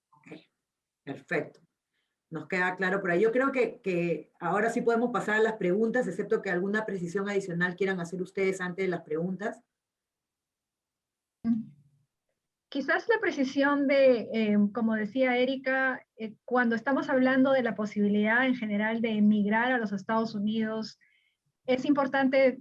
[0.09, 0.39] Ok,
[1.03, 1.64] perfecto
[2.35, 3.21] nos queda claro por ahí.
[3.21, 7.29] Yo creo que, que, ahora sí podemos pasar a las preguntas, excepto que alguna precisión
[7.29, 9.63] adicional quieran hacer ustedes antes de las preguntas.
[12.67, 18.45] Quizás la precisión de, eh, como decía Erika, eh, cuando estamos hablando de la posibilidad
[18.45, 20.99] en general de emigrar a los Estados Unidos,
[21.65, 22.59] es importante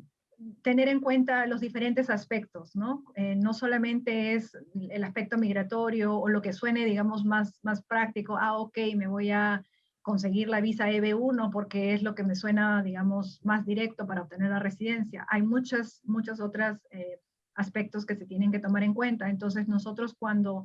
[0.63, 3.05] tener en cuenta los diferentes aspectos, ¿no?
[3.15, 4.57] Eh, no solamente es
[4.91, 9.31] el aspecto migratorio o lo que suene, digamos, más, más práctico, ah, ok, me voy
[9.31, 9.65] a
[10.03, 14.51] conseguir la visa EB1 porque es lo que me suena, digamos, más directo para obtener
[14.51, 15.27] la residencia.
[15.31, 17.21] Hay muchas, muchas otras eh,
[17.55, 19.31] aspectos que se tienen que tomar en cuenta.
[19.31, 20.63] Entonces, nosotros cuando,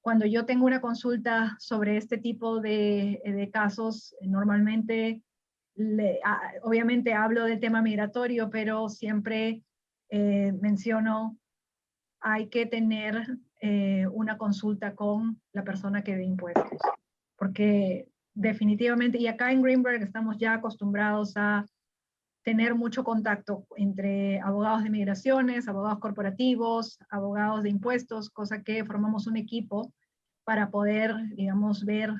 [0.00, 5.22] cuando yo tengo una consulta sobre este tipo de, de casos, normalmente
[6.62, 9.62] obviamente hablo del tema migratorio, pero siempre
[10.10, 11.36] eh, menciono,
[12.20, 16.80] hay que tener eh, una consulta con la persona que ve impuestos,
[17.36, 21.64] porque definitivamente, y acá en Greenberg estamos ya acostumbrados a
[22.42, 29.26] tener mucho contacto entre abogados de migraciones, abogados corporativos, abogados de impuestos, cosa que formamos
[29.26, 29.92] un equipo
[30.44, 32.10] para poder, digamos, ver,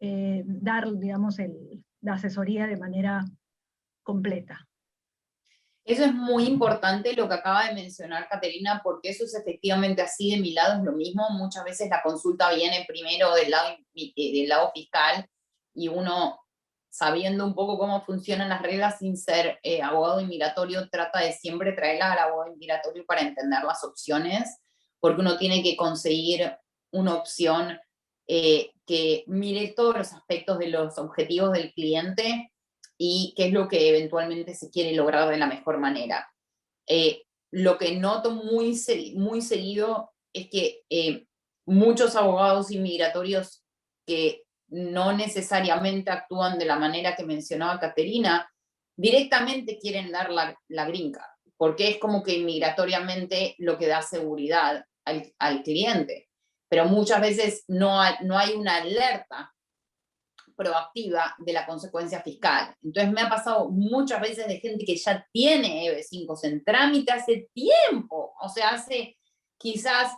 [0.00, 3.24] eh, dar, digamos, el, la asesoría de manera
[4.02, 4.68] completa.
[5.84, 10.30] Eso es muy importante lo que acaba de mencionar Caterina, porque eso es efectivamente así
[10.30, 11.28] de mi lado, es lo mismo.
[11.30, 15.26] Muchas veces la consulta viene primero del lado, eh, del lado fiscal
[15.74, 16.38] y uno,
[16.88, 21.72] sabiendo un poco cómo funcionan las reglas sin ser eh, abogado inmigratorio, trata de siempre
[21.72, 24.60] traerla al abogado inmigratorio para entender las opciones,
[25.00, 26.56] porque uno tiene que conseguir
[26.92, 27.76] una opción
[28.26, 32.52] eh, que mire todos los aspectos de los objetivos del cliente
[32.98, 36.28] y qué es lo que eventualmente se quiere lograr de la mejor manera.
[36.86, 38.78] Eh, lo que noto muy,
[39.16, 41.26] muy seguido es que eh,
[41.66, 43.64] muchos abogados inmigratorios
[44.06, 48.50] que no necesariamente actúan de la manera que mencionaba Caterina,
[48.96, 51.26] directamente quieren dar la, la gringa,
[51.56, 56.30] porque es como que inmigratoriamente lo que da seguridad al, al cliente
[56.72, 59.54] pero muchas veces no hay, no hay una alerta
[60.56, 62.74] proactiva de la consecuencia fiscal.
[62.82, 67.50] Entonces me ha pasado muchas veces de gente que ya tiene EB5 en trámite hace
[67.52, 69.18] tiempo, o sea, hace
[69.58, 70.14] quizás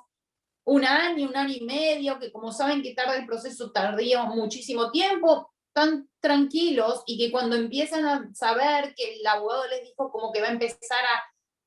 [0.63, 4.93] un año, un año y medio, que como saben que tarda el proceso tardío muchísimo
[4.93, 10.33] tiempo, tan tranquilos y que cuando empiezan a saber que el abogado les dijo como
[10.33, 11.03] que va a empezar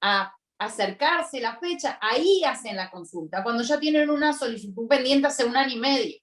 [0.01, 5.27] a, a acercarse la fecha, ahí hacen la consulta, cuando ya tienen una solicitud pendiente
[5.27, 6.17] hace un año y medio.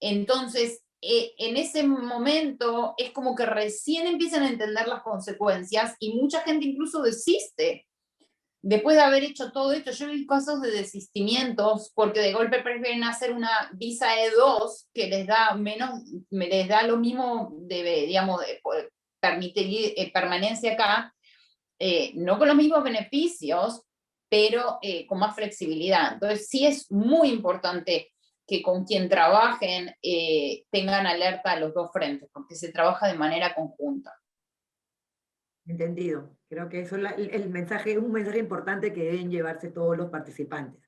[0.00, 6.14] Entonces, eh, en ese momento es como que recién empiezan a entender las consecuencias y
[6.14, 7.86] mucha gente incluso desiste
[8.64, 13.04] después de haber hecho todo esto, yo vi casos de desistimientos porque de golpe prefieren
[13.04, 16.00] hacer una visa E2 que les da menos,
[16.30, 18.62] les da lo mismo de, digamos, de
[19.20, 21.13] eh, permanencia acá,
[21.86, 23.82] eh, no con los mismos beneficios,
[24.30, 26.14] pero eh, con más flexibilidad.
[26.14, 28.10] Entonces sí es muy importante
[28.46, 29.94] que con quien trabajen
[30.70, 34.12] tengan alerta a los dos frentes, porque se trabaja de manera conjunta.
[35.66, 36.36] Entendido.
[36.48, 40.82] Creo que eso es el mensaje, un mensaje importante que deben llevarse todos los participantes.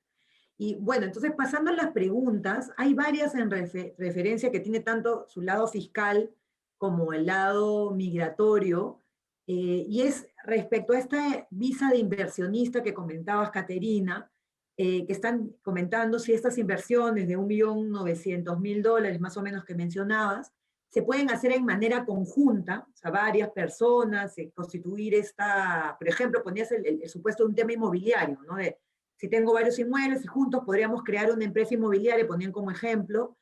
[0.57, 5.41] Y bueno, entonces pasando a las preguntas, hay varias en referencia que tiene tanto su
[5.41, 6.31] lado fiscal
[6.77, 9.03] como el lado migratorio,
[9.47, 14.31] eh, y es respecto a esta visa de inversionista que comentabas, Caterina,
[14.77, 20.53] eh, que están comentando si estas inversiones de 1.900.000 dólares más o menos que mencionabas,
[20.89, 26.41] se pueden hacer en manera conjunta, o sea, varias personas, eh, constituir esta, por ejemplo,
[26.41, 28.55] ponías el, supuesto de un tema inmobiliario, ¿no?
[28.55, 28.77] De,
[29.17, 33.35] si tengo varios inmuebles y juntos podríamos crear una empresa inmobiliaria, ponían como ejemplo,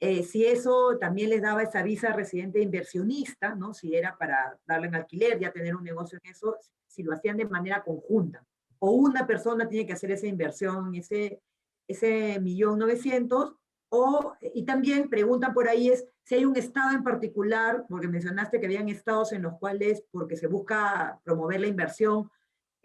[0.00, 3.74] eh, si eso también les daba esa visa residente inversionista, ¿no?
[3.74, 6.56] Si era para darle en alquiler, ya tener un negocio en eso,
[6.86, 8.44] si lo hacían de manera conjunta.
[8.78, 11.40] O una persona tiene que hacer esa inversión, ese,
[11.88, 13.54] ese millón novecientos,
[13.88, 18.58] o, y también preguntan por ahí es si hay un estado en particular, porque mencionaste
[18.58, 22.30] que habían estados en los cuales, porque se busca promover la inversión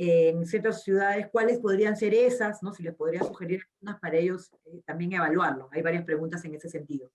[0.01, 2.73] en ciertas ciudades, cuáles podrían ser esas, ¿no?
[2.73, 5.67] si les podría sugerir unas para ellos eh, también evaluarlo.
[5.73, 7.11] Hay varias preguntas en ese sentido.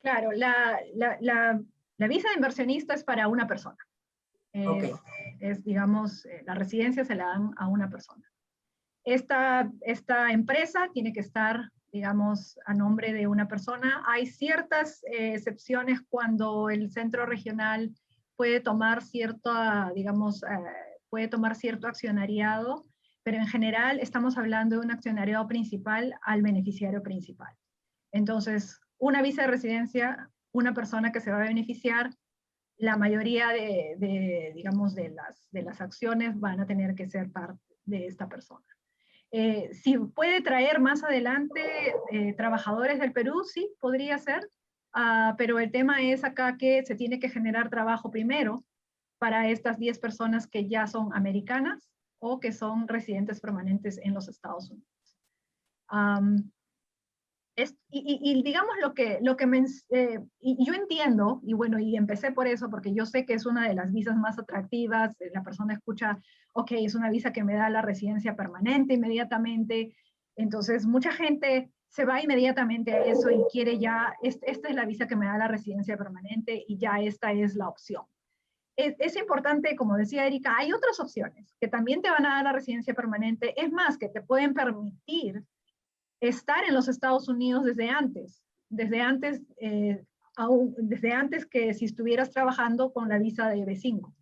[0.00, 3.76] Claro, la, la, la, visa de inversionista es para una persona.
[5.40, 8.24] Es, digamos, eh, la residencia se la dan a una persona.
[9.04, 14.04] Esta, esta empresa tiene que estar digamos, a nombre de una persona.
[14.06, 17.90] Hay ciertas eh, excepciones cuando el centro regional
[18.36, 20.46] puede tomar cierta, digamos, eh,
[21.10, 22.86] puede tomar cierto accionariado,
[23.22, 27.54] pero en general estamos hablando de un accionariado principal al beneficiario principal.
[28.12, 32.10] Entonces, una visa de residencia, una persona que se va a beneficiar,
[32.78, 37.60] la mayoría de, digamos, de las, de las acciones van a tener que ser parte
[37.84, 38.64] de esta persona.
[39.32, 41.60] Eh, si puede traer más adelante
[42.10, 44.50] eh, trabajadores del Perú, sí, podría ser,
[44.94, 48.64] ah, pero el tema es acá que se tiene que generar trabajo primero
[49.20, 51.88] para estas 10 personas que ya son americanas
[52.18, 54.90] o que son residentes permanentes en los Estados Unidos
[57.90, 59.44] y, digamos lo que, lo que
[59.90, 63.68] eh, yo entiendo, y bueno, y empecé por eso, porque yo sé que es una
[63.68, 66.18] de las visas más atractivas, eh, la persona escucha,
[66.52, 69.94] ok, es una visa que me da la residencia permanente inmediatamente,
[70.36, 75.08] entonces mucha gente se va inmediatamente a eso y quiere ya, esta es la visa
[75.08, 78.04] que me da la residencia permanente y ya esta es la opción.
[78.76, 82.52] Es, importante, como decía Erika, hay otras opciones que también te van a dar la
[82.52, 85.44] residencia permanente, es más, que te pueden permitir
[86.20, 90.02] estar en los Estados Unidos desde antes, desde antes, eh,
[90.78, 94.14] desde antes que si estuvieras trabajando con la visa de B5.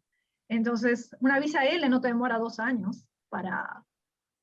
[0.48, 3.84] Entonces, una visa L no te demora dos años para,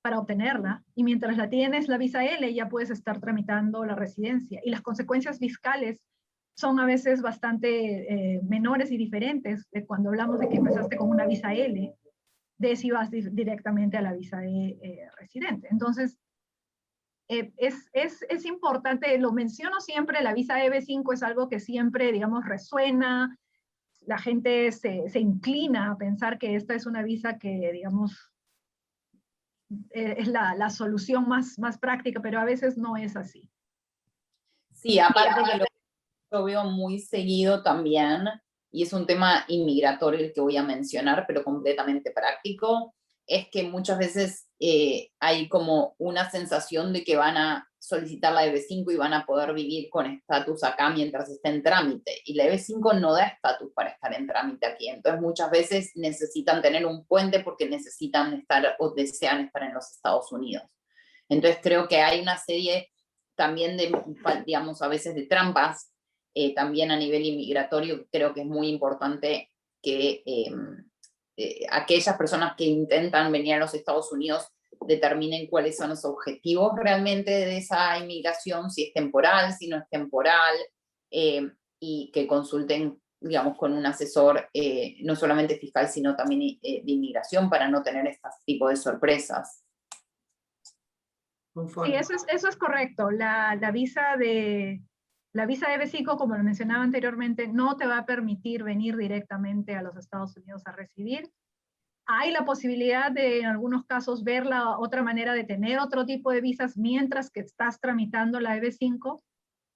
[0.01, 4.61] para obtenerla, y mientras la tienes, la visa L, ya puedes estar tramitando la residencia.
[4.63, 5.99] Y las consecuencias fiscales
[6.55, 7.67] son a veces bastante
[8.35, 11.93] eh, menores y diferentes de cuando hablamos de que empezaste con una visa L,
[12.57, 15.67] de si vas directamente a la visa de eh, residente.
[15.69, 16.17] Entonces,
[17.27, 22.11] eh, es, es, es, importante, lo menciono siempre, la visa EB5 es algo que siempre,
[22.11, 23.37] digamos, resuena,
[24.01, 28.31] la gente se, se inclina a pensar que esta es una visa que, digamos,
[29.89, 33.49] eh, es la, la, solución más, más práctica, pero a veces no es así.
[34.71, 35.65] Sí, aparte que lo,
[36.35, 38.27] lo veo muy seguido también,
[38.71, 42.93] y es un tema inmigratorio el que voy a mencionar, pero completamente práctico,
[43.25, 48.45] es que muchas veces eh, hay como una sensación de que van a solicitar la
[48.45, 52.21] EB5 y van a poder vivir con estatus acá mientras esté en trámite.
[52.25, 54.89] Y la EB5 no da estatus para estar en trámite aquí.
[54.89, 59.89] Entonces muchas veces necesitan tener un puente porque necesitan estar o desean estar en los
[59.91, 60.63] Estados Unidos.
[61.29, 62.91] Entonces creo que hay una serie
[63.35, 63.91] también de,
[64.45, 65.91] digamos, a veces de trampas,
[66.35, 69.49] eh, también a nivel inmigratorio, creo que es muy importante
[69.81, 70.85] que em,
[71.37, 74.47] eh, aquellas personas que intentan venir a los Estados Unidos
[74.85, 79.89] determinen cuáles son los objetivos realmente de esa inmigración, si es temporal, si no es
[79.89, 80.55] temporal,
[81.11, 81.49] eh,
[81.79, 87.49] y que consulten, digamos, con un asesor eh, no solamente fiscal, sino también de inmigración
[87.49, 89.63] para no tener este tipo de sorpresas.
[91.53, 93.11] Sí, eso es, eso es correcto.
[93.11, 94.81] La, la visa de,
[95.35, 99.75] la visa de B5, como lo mencionaba anteriormente, no te va a permitir venir directamente
[99.75, 101.29] a los Estados Unidos a residir.
[102.05, 106.31] hay la posibilidad de, en algunos casos, ver la otra manera de tener otro tipo
[106.31, 109.21] de visas mientras que estás tramitando la EB5,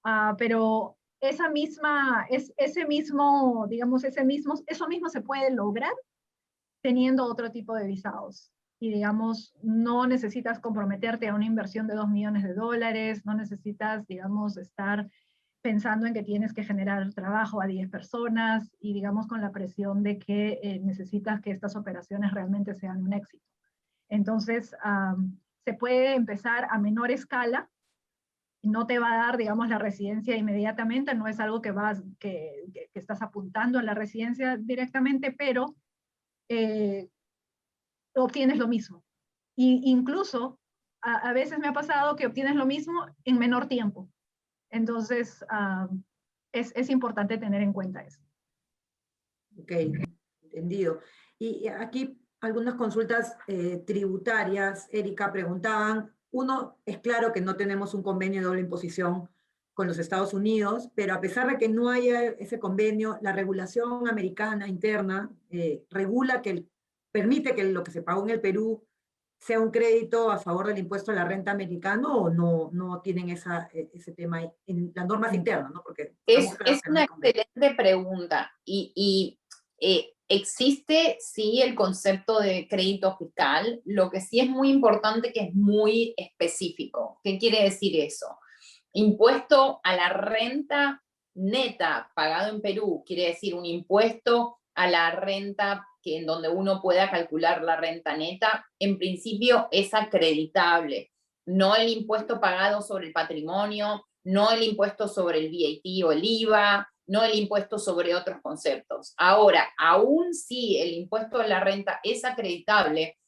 [0.04, 5.92] ah, pero esa misma, es, ese mismo, digamos, ese mismo, eso mismo se puede lograr
[6.82, 8.50] teniendo otro tipo de visados.
[8.80, 14.06] Y digamos, no necesitas comprometerte a una inversión de 2 millones de dólares, no necesitas,
[14.06, 15.06] digamos, estar
[15.62, 20.02] pensando en que tienes que generar trabajo a 10 personas y digamos con la presión
[20.02, 23.44] de que eh, necesitas que estas operaciones realmente sean un éxito.
[24.08, 24.74] Entonces,
[25.64, 27.70] se puede empezar a menor escala,
[28.62, 32.64] no te va a dar, digamos, la residencia inmediatamente, no es algo que, vas, que,
[32.72, 35.76] que, estás apuntando a la residencia directamente, pero
[36.48, 37.08] eh,
[38.14, 39.04] obtienes lo mismo.
[39.56, 40.58] Y incluso,
[41.02, 44.10] a, a veces me ha pasado que obtienes lo mismo en menor tiempo.
[44.70, 45.88] Entonces, ah,
[46.52, 48.20] es, importante tener en cuenta eso.
[49.58, 49.72] Ok,
[50.42, 51.00] entendido.
[51.38, 58.02] Y aquí algunas consultas eh, tributarias, Erika, preguntaban, uno, es claro que no tenemos un
[58.02, 59.28] convenio de doble imposición
[59.74, 64.08] con los Estados Unidos, pero a pesar de que no haya ese convenio, la regulación
[64.08, 66.66] americana interna eh, regula que
[67.10, 68.84] permite que lo que se pagó en el Perú
[69.40, 73.30] sea un crédito a favor del impuesto a la renta americano o no, no tienen
[73.30, 75.82] esa, e, ese tema en las normas internas, ¿no?
[75.82, 79.40] Porque es, es una excelente pregunta y, y
[79.80, 85.40] eh, existe sí el concepto de crédito fiscal, lo que sí es muy importante que
[85.40, 87.18] es muy específico.
[87.24, 88.38] ¿Qué quiere decir eso?
[88.92, 91.02] Impuesto a la renta
[91.34, 96.80] neta pagado en Perú, quiere decir un impuesto a la renta que en donde uno
[96.80, 101.10] pueda calcular la renta neta, en principio es acreditable,
[101.46, 106.24] no el impuesto pagado sobre el patrimonio, no el impuesto sobre el VAT o el
[106.24, 109.14] IVA, no el impuesto sobre otros conceptos.
[109.16, 113.18] Ahora, aún si el impuesto a la renta es acreditable,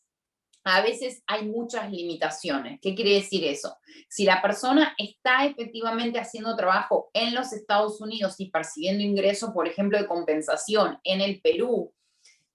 [0.64, 2.78] a veces hay muchas limitaciones.
[2.80, 3.76] ¿Qué quiere decir eso?
[4.08, 9.66] Si la persona está efectivamente haciendo trabajo en los Estados Unidos y percibiendo ingresos, por
[9.66, 11.92] ejemplo, de compensación en el Perú,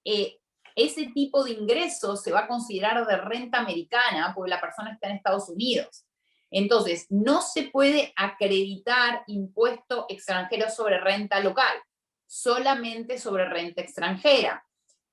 [0.09, 0.39] eh,
[0.73, 5.09] ese tipo de ingresos se va a considerar de renta americana porque la persona está
[5.09, 6.05] en Estados Unidos.
[6.49, 11.75] Entonces, no se puede acreditar impuesto extranjero sobre renta local,
[12.25, 14.63] solamente sobre renta extranjera.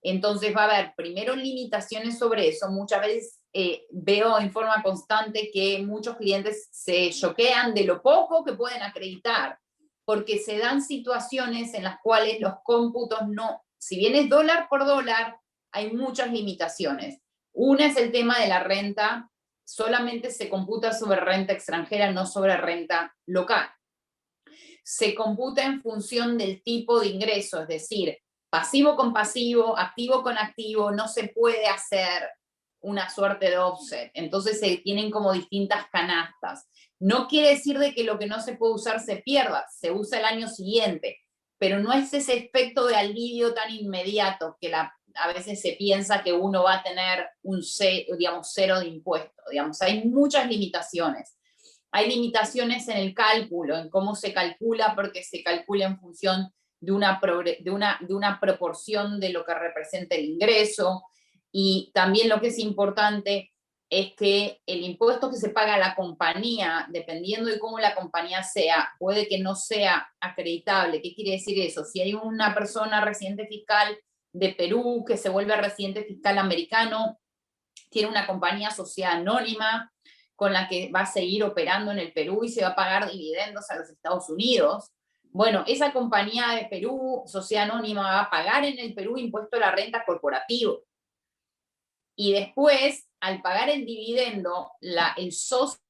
[0.01, 2.69] Entonces va a haber primero limitaciones sobre eso.
[2.71, 8.45] Muchas veces eh, veo en forma constante que muchos clientes se choquean de lo poco
[8.45, 9.59] que pueden acreditar,
[10.05, 14.87] porque se dan situaciones en las cuales los cómputos no si bien es dólar por
[14.87, 15.39] dólar,
[15.71, 17.21] hay muchas limitaciones.
[17.53, 19.31] Una es el tema de la renta,
[19.63, 23.69] solamente se computa sobre renta extranjera, no sobre renta local.
[24.83, 28.17] Se computa en función del tipo de ingreso, es decir,
[28.49, 32.27] pasivo con pasivo, activo con activo, no se puede hacer
[32.81, 34.11] una suerte de offset.
[34.15, 36.71] Entonces se tienen como distintas canastas.
[36.99, 40.21] No quiere decir de que lo que no se puede usar se pierda, se usa
[40.21, 41.24] el año siguiente
[41.65, 46.23] pero no es ese efecto de alivio tan inmediato que la, a veces se piensa
[46.23, 47.63] que uno va a tener un
[48.19, 49.43] digamos, cero de impuesto.
[49.51, 51.39] Digamos, hay muchas limitaciones.
[51.91, 56.93] Hay limitaciones en el cálculo, en cómo se calcula, porque se calcula en función de
[56.93, 61.05] una, de una, de una proporción de lo que representa el ingreso.
[61.51, 63.54] Y también lo que es importante
[63.91, 68.43] es que el impuesto que se paga a la compañía, dependiendo de cómo la compañía
[68.43, 71.01] sea, puede que no sea acreditable.
[71.01, 71.85] ¿Qué quiere decir eso?
[71.85, 73.97] Si hay una persona residente fiscal
[74.33, 77.21] de Perú que se vuelve residente fiscal americano,
[77.91, 79.93] tiene una compañía social anónima
[80.35, 83.11] con la que va a seguir operando en el Perú y se va a pagar
[83.11, 84.91] dividendos a los Estados Unidos.
[85.23, 89.61] Bueno, esa compañía de Perú, sociedad anónima, va a pagar en el Perú impuesto a
[89.61, 90.83] la renta corporativo.
[92.17, 95.81] Y después al pagar el dividendo, la, el socio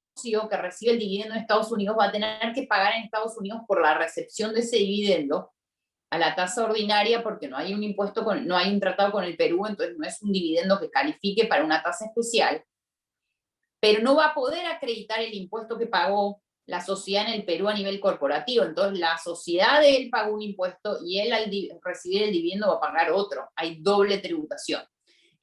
[0.49, 3.63] que recibe el dividendo en Estados Unidos va a tener que pagar en Estados Unidos
[3.67, 5.53] por la recepción de ese dividendo
[6.11, 9.25] a la tasa ordinaria porque no hay un impuesto, con, no hay un tratado con
[9.25, 12.63] el Perú, entonces no es un dividendo que califique para una tasa especial,
[13.81, 17.69] pero no va a poder acreditar el impuesto que pagó la sociedad en el Perú
[17.69, 18.65] a nivel corporativo.
[18.65, 21.51] Entonces la sociedad de él pagó un impuesto y él al
[21.83, 23.51] recibir el dividendo va a pagar otro.
[23.57, 24.83] Hay doble tributación.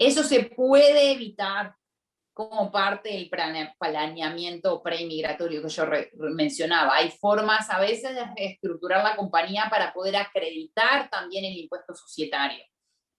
[0.01, 1.75] Eso se puede evitar
[2.33, 3.29] como parte del
[3.77, 5.85] planeamiento preinmigratorio que yo
[6.31, 6.95] mencionaba.
[6.95, 12.63] Hay formas a veces de estructurar la compañía para poder acreditar también el impuesto societario.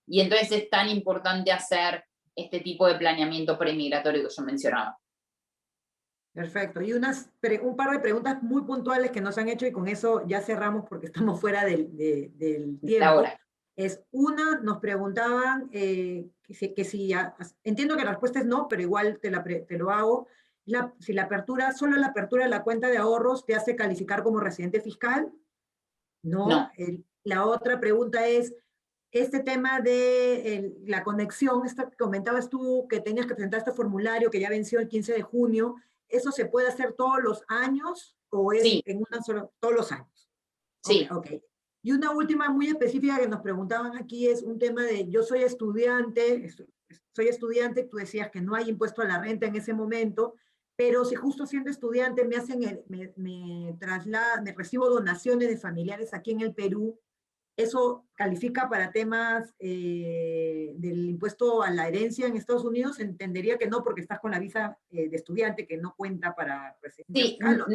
[0.09, 2.05] Y entonces es tan importante hacer
[2.35, 4.99] este tipo de planeamiento preinmigratorio que yo mencionaba.
[6.35, 6.81] Perfecto.
[6.81, 7.31] Y unas,
[7.63, 10.87] un par de preguntas muy puntuales que nos han hecho y con eso ya cerramos
[10.89, 13.23] porque estamos fuera del, del tiempo.
[13.77, 17.13] Es una, nos preguntaban eh, que si,
[17.65, 20.29] entiendo que la respuesta es no, pero igual te, te lo hago.
[20.65, 24.23] La, si la apertura, solo la apertura de la cuenta de ahorros te hace calificar
[24.23, 25.33] como residente fiscal.
[26.23, 26.71] No.
[27.25, 28.55] la otra pregunta es,
[29.13, 34.41] este tema de la conexión, esta, comentabas tú que tenías que presentar este formulario que
[34.41, 35.77] ya venció el 15 de junio,
[36.09, 40.31] ¿eso se puede hacer todos los años o es en una sola, todos los años?
[40.83, 41.07] Sí.
[41.11, 41.27] Ok.
[41.83, 45.43] Y una última muy específica que nos preguntaban aquí es un tema de, yo soy
[45.43, 46.49] estudiante,
[47.13, 50.37] soy estudiante, tú decías que no hay impuesto a la renta en ese momento,
[50.77, 56.31] pero si justo siendo estudiante me hacen, me, me, me recibo donaciones de familiares aquí
[56.31, 56.99] en el Perú,
[57.57, 63.01] ¿eso califica para temas eh, del impuesto a la herencia en Estados Unidos?
[63.01, 66.77] Entendería que no, porque estás con la visa eh, de estudiante que no cuenta para
[67.13, 67.67] sí, no,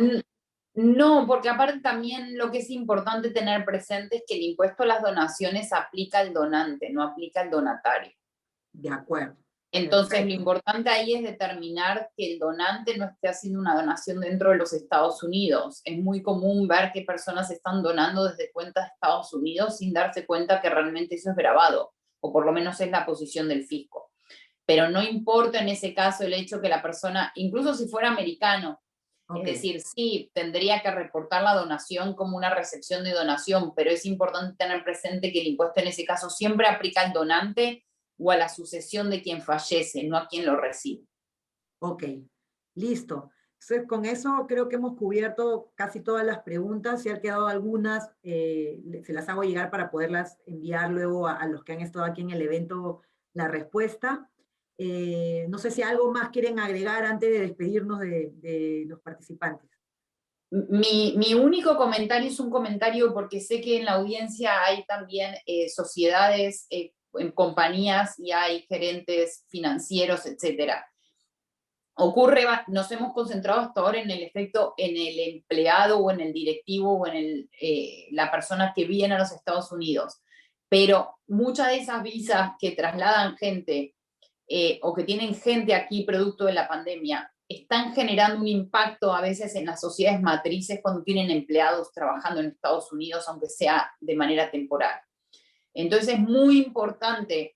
[1.28, 5.02] porque aparte también lo que es importante tener presente es que el impuesto a las
[5.02, 8.12] donaciones aplica al donante, no aplica al donatario.
[8.74, 9.36] De acuerdo.
[9.72, 14.52] Entonces, lo importante ahí es determinar que el donante no esté haciendo una donación dentro
[14.52, 15.82] de los Estados Unidos.
[15.84, 20.26] Es muy común ver que personas están donando desde cuentas de Estados Unidos sin darse
[20.26, 24.12] cuenta que realmente eso es grabado, o por lo menos es la posición del fisco.
[24.66, 28.80] Pero no importa en ese caso el hecho que la persona, incluso si fuera americano,
[29.36, 34.06] es decir, sí, tendría que reportar la donación como una recepción de donación, pero es
[34.06, 37.86] importante tener presente que el impuesto en ese caso siempre aplica al donante
[38.18, 41.04] o a la sucesión de quien fallece, no a quien lo recibe.
[41.80, 42.04] Ok,
[42.76, 43.30] listo.
[43.88, 47.04] con eso creo que hemos cubierto casi todas las preguntas.
[47.04, 51.66] Si han quedado algunas, eh, se las hago llegar para poderlas enviar luego a los
[51.66, 53.02] que han estado aquí en el evento
[53.34, 54.30] la respuesta.
[54.78, 59.70] Eh, no sé si algo más quieren agregar antes de despedirnos de, los participantes.
[60.50, 65.68] Mi, único comentario es un comentario porque sé que en la audiencia hay también eh,
[65.68, 70.86] sociedades, eh, en compañías y hay gerentes financieros, etcétera.
[71.96, 76.32] Ocurre, nos hemos concentrado hasta ahora en el efecto en el empleado o en el
[76.32, 77.50] directivo o en el,
[78.12, 80.22] la persona que viene a los Estados Unidos.
[80.70, 83.97] Pero muchas de esas visas que trasladan gente
[84.48, 89.22] eh, o que tienen gente aquí producto de la pandemia, están generando un impacto a
[89.22, 94.16] veces en las sociedades matrices cuando tienen empleados trabajando en Estados Unidos, aunque sea de
[94.16, 95.00] manera temporal.
[95.74, 97.56] Entonces es muy importante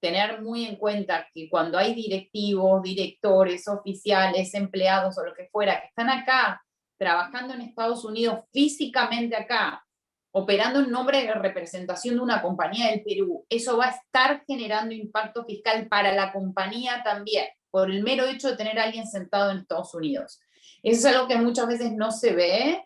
[0.00, 5.80] tener muy en cuenta que cuando hay directivos, directores, oficiales, empleados o lo que fuera,
[5.80, 6.62] que están acá
[6.98, 9.84] trabajando en Estados Unidos físicamente acá,
[10.32, 14.94] operando en nombre de representación de una compañía del Perú, eso va a estar generando
[14.94, 19.50] impacto fiscal para la compañía también, por el mero hecho de tener a alguien sentado
[19.50, 20.40] en Estados Unidos.
[20.82, 22.84] Eso es algo que muchas veces no se ve,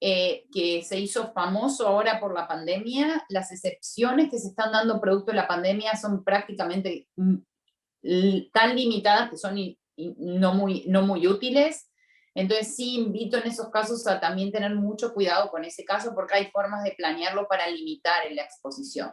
[0.00, 3.24] eh, que se hizo famoso ahora por la pandemia.
[3.30, 7.36] Las excepciones que se están dando producto de la pandemia son prácticamente mm,
[8.52, 9.56] tan limitadas que son
[9.96, 11.90] no muy, no muy útiles
[12.36, 16.34] entonces sí invito en esos casos a también tener mucho cuidado con ese caso porque
[16.34, 19.10] hay formas de planearlo para limitar la exposición.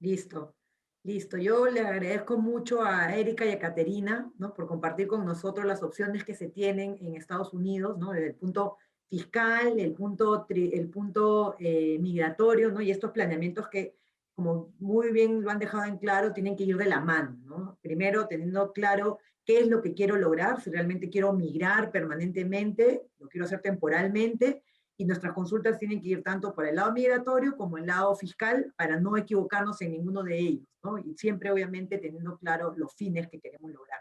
[0.00, 0.56] Listo,
[1.04, 1.36] listo.
[1.36, 4.54] Yo le agradezco mucho a Erika y a Caterina ¿no?
[4.54, 8.12] por compartir con nosotros las opciones que se tienen en Estados Unidos, ¿no?
[8.12, 8.78] desde el punto
[9.10, 12.80] fiscal, el punto, el punto eh, migratorio, ¿no?
[12.80, 13.98] y estos planeamientos que,
[14.34, 17.36] como muy bien lo han dejado en claro, tienen que ir de la mano.
[17.44, 17.78] ¿no?
[17.82, 23.28] Primero, teniendo claro qué es lo que quiero lograr, si realmente quiero migrar permanentemente, lo
[23.28, 24.62] quiero hacer temporalmente,
[24.96, 28.72] y nuestras consultas tienen que ir tanto por el lado migratorio como el lado fiscal
[28.76, 30.98] para no equivocarnos en ninguno de ellos, ¿no?
[30.98, 34.00] Y siempre obviamente teniendo claro los fines que queremos lograr.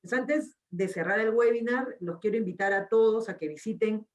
[0.00, 4.06] Pues antes de cerrar el webinar, los quiero invitar a todos a que visiten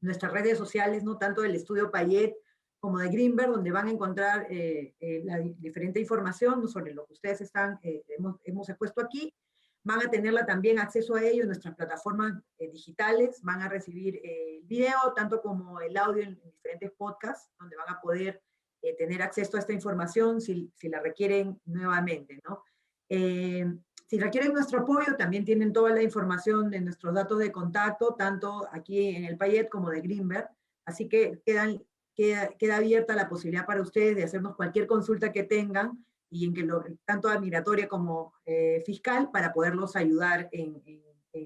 [0.00, 2.34] nuestras redes sociales, no tanto del estudio Payet
[2.80, 7.12] como de Greenberg, donde van a encontrar eh, eh, la diferente información sobre lo que
[7.12, 9.34] ustedes están, eh, hemos, hemos expuesto aquí,
[9.82, 14.16] van a tenerla también acceso a ello en nuestras plataformas eh, digitales, van a recibir
[14.16, 18.42] eh, el video, tanto como el audio en, diferentes podcasts, donde van a poder
[18.82, 22.64] eh, tener acceso a esta información si, si la requieren nuevamente, ¿no?
[23.08, 28.68] si requieren nuestro apoyo, también tienen toda la información de nuestros datos de contacto, tanto
[28.70, 30.48] aquí en el Payet como de Greenberg,
[30.84, 31.82] así que quedan,
[32.14, 36.54] queda, queda abierta la posibilidad para ustedes de hacernos cualquier consulta que tengan, y en
[36.54, 40.82] que lo, tanto migratoria como eh, fiscal para poderlos ayudar en,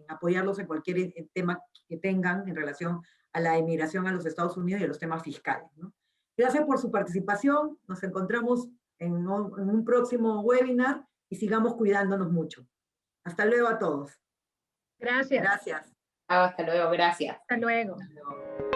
[0.08, 3.02] apoyarlos en cualquier eh, tema que tengan en relación
[3.32, 5.68] a la emigración a los Estados Unidos y a los temas fiscales.
[6.36, 12.30] Gracias por su participación, nos encontramos en un, en un próximo webinar y sigamos cuidándonos
[12.30, 12.66] mucho.
[13.24, 14.20] Hasta luego a todos.
[14.98, 15.42] Gracias.
[15.42, 15.94] Gracias.
[16.28, 17.36] Hasta luego, gracias.
[17.38, 17.96] Hasta luego.
[18.00, 18.73] Hasta luego.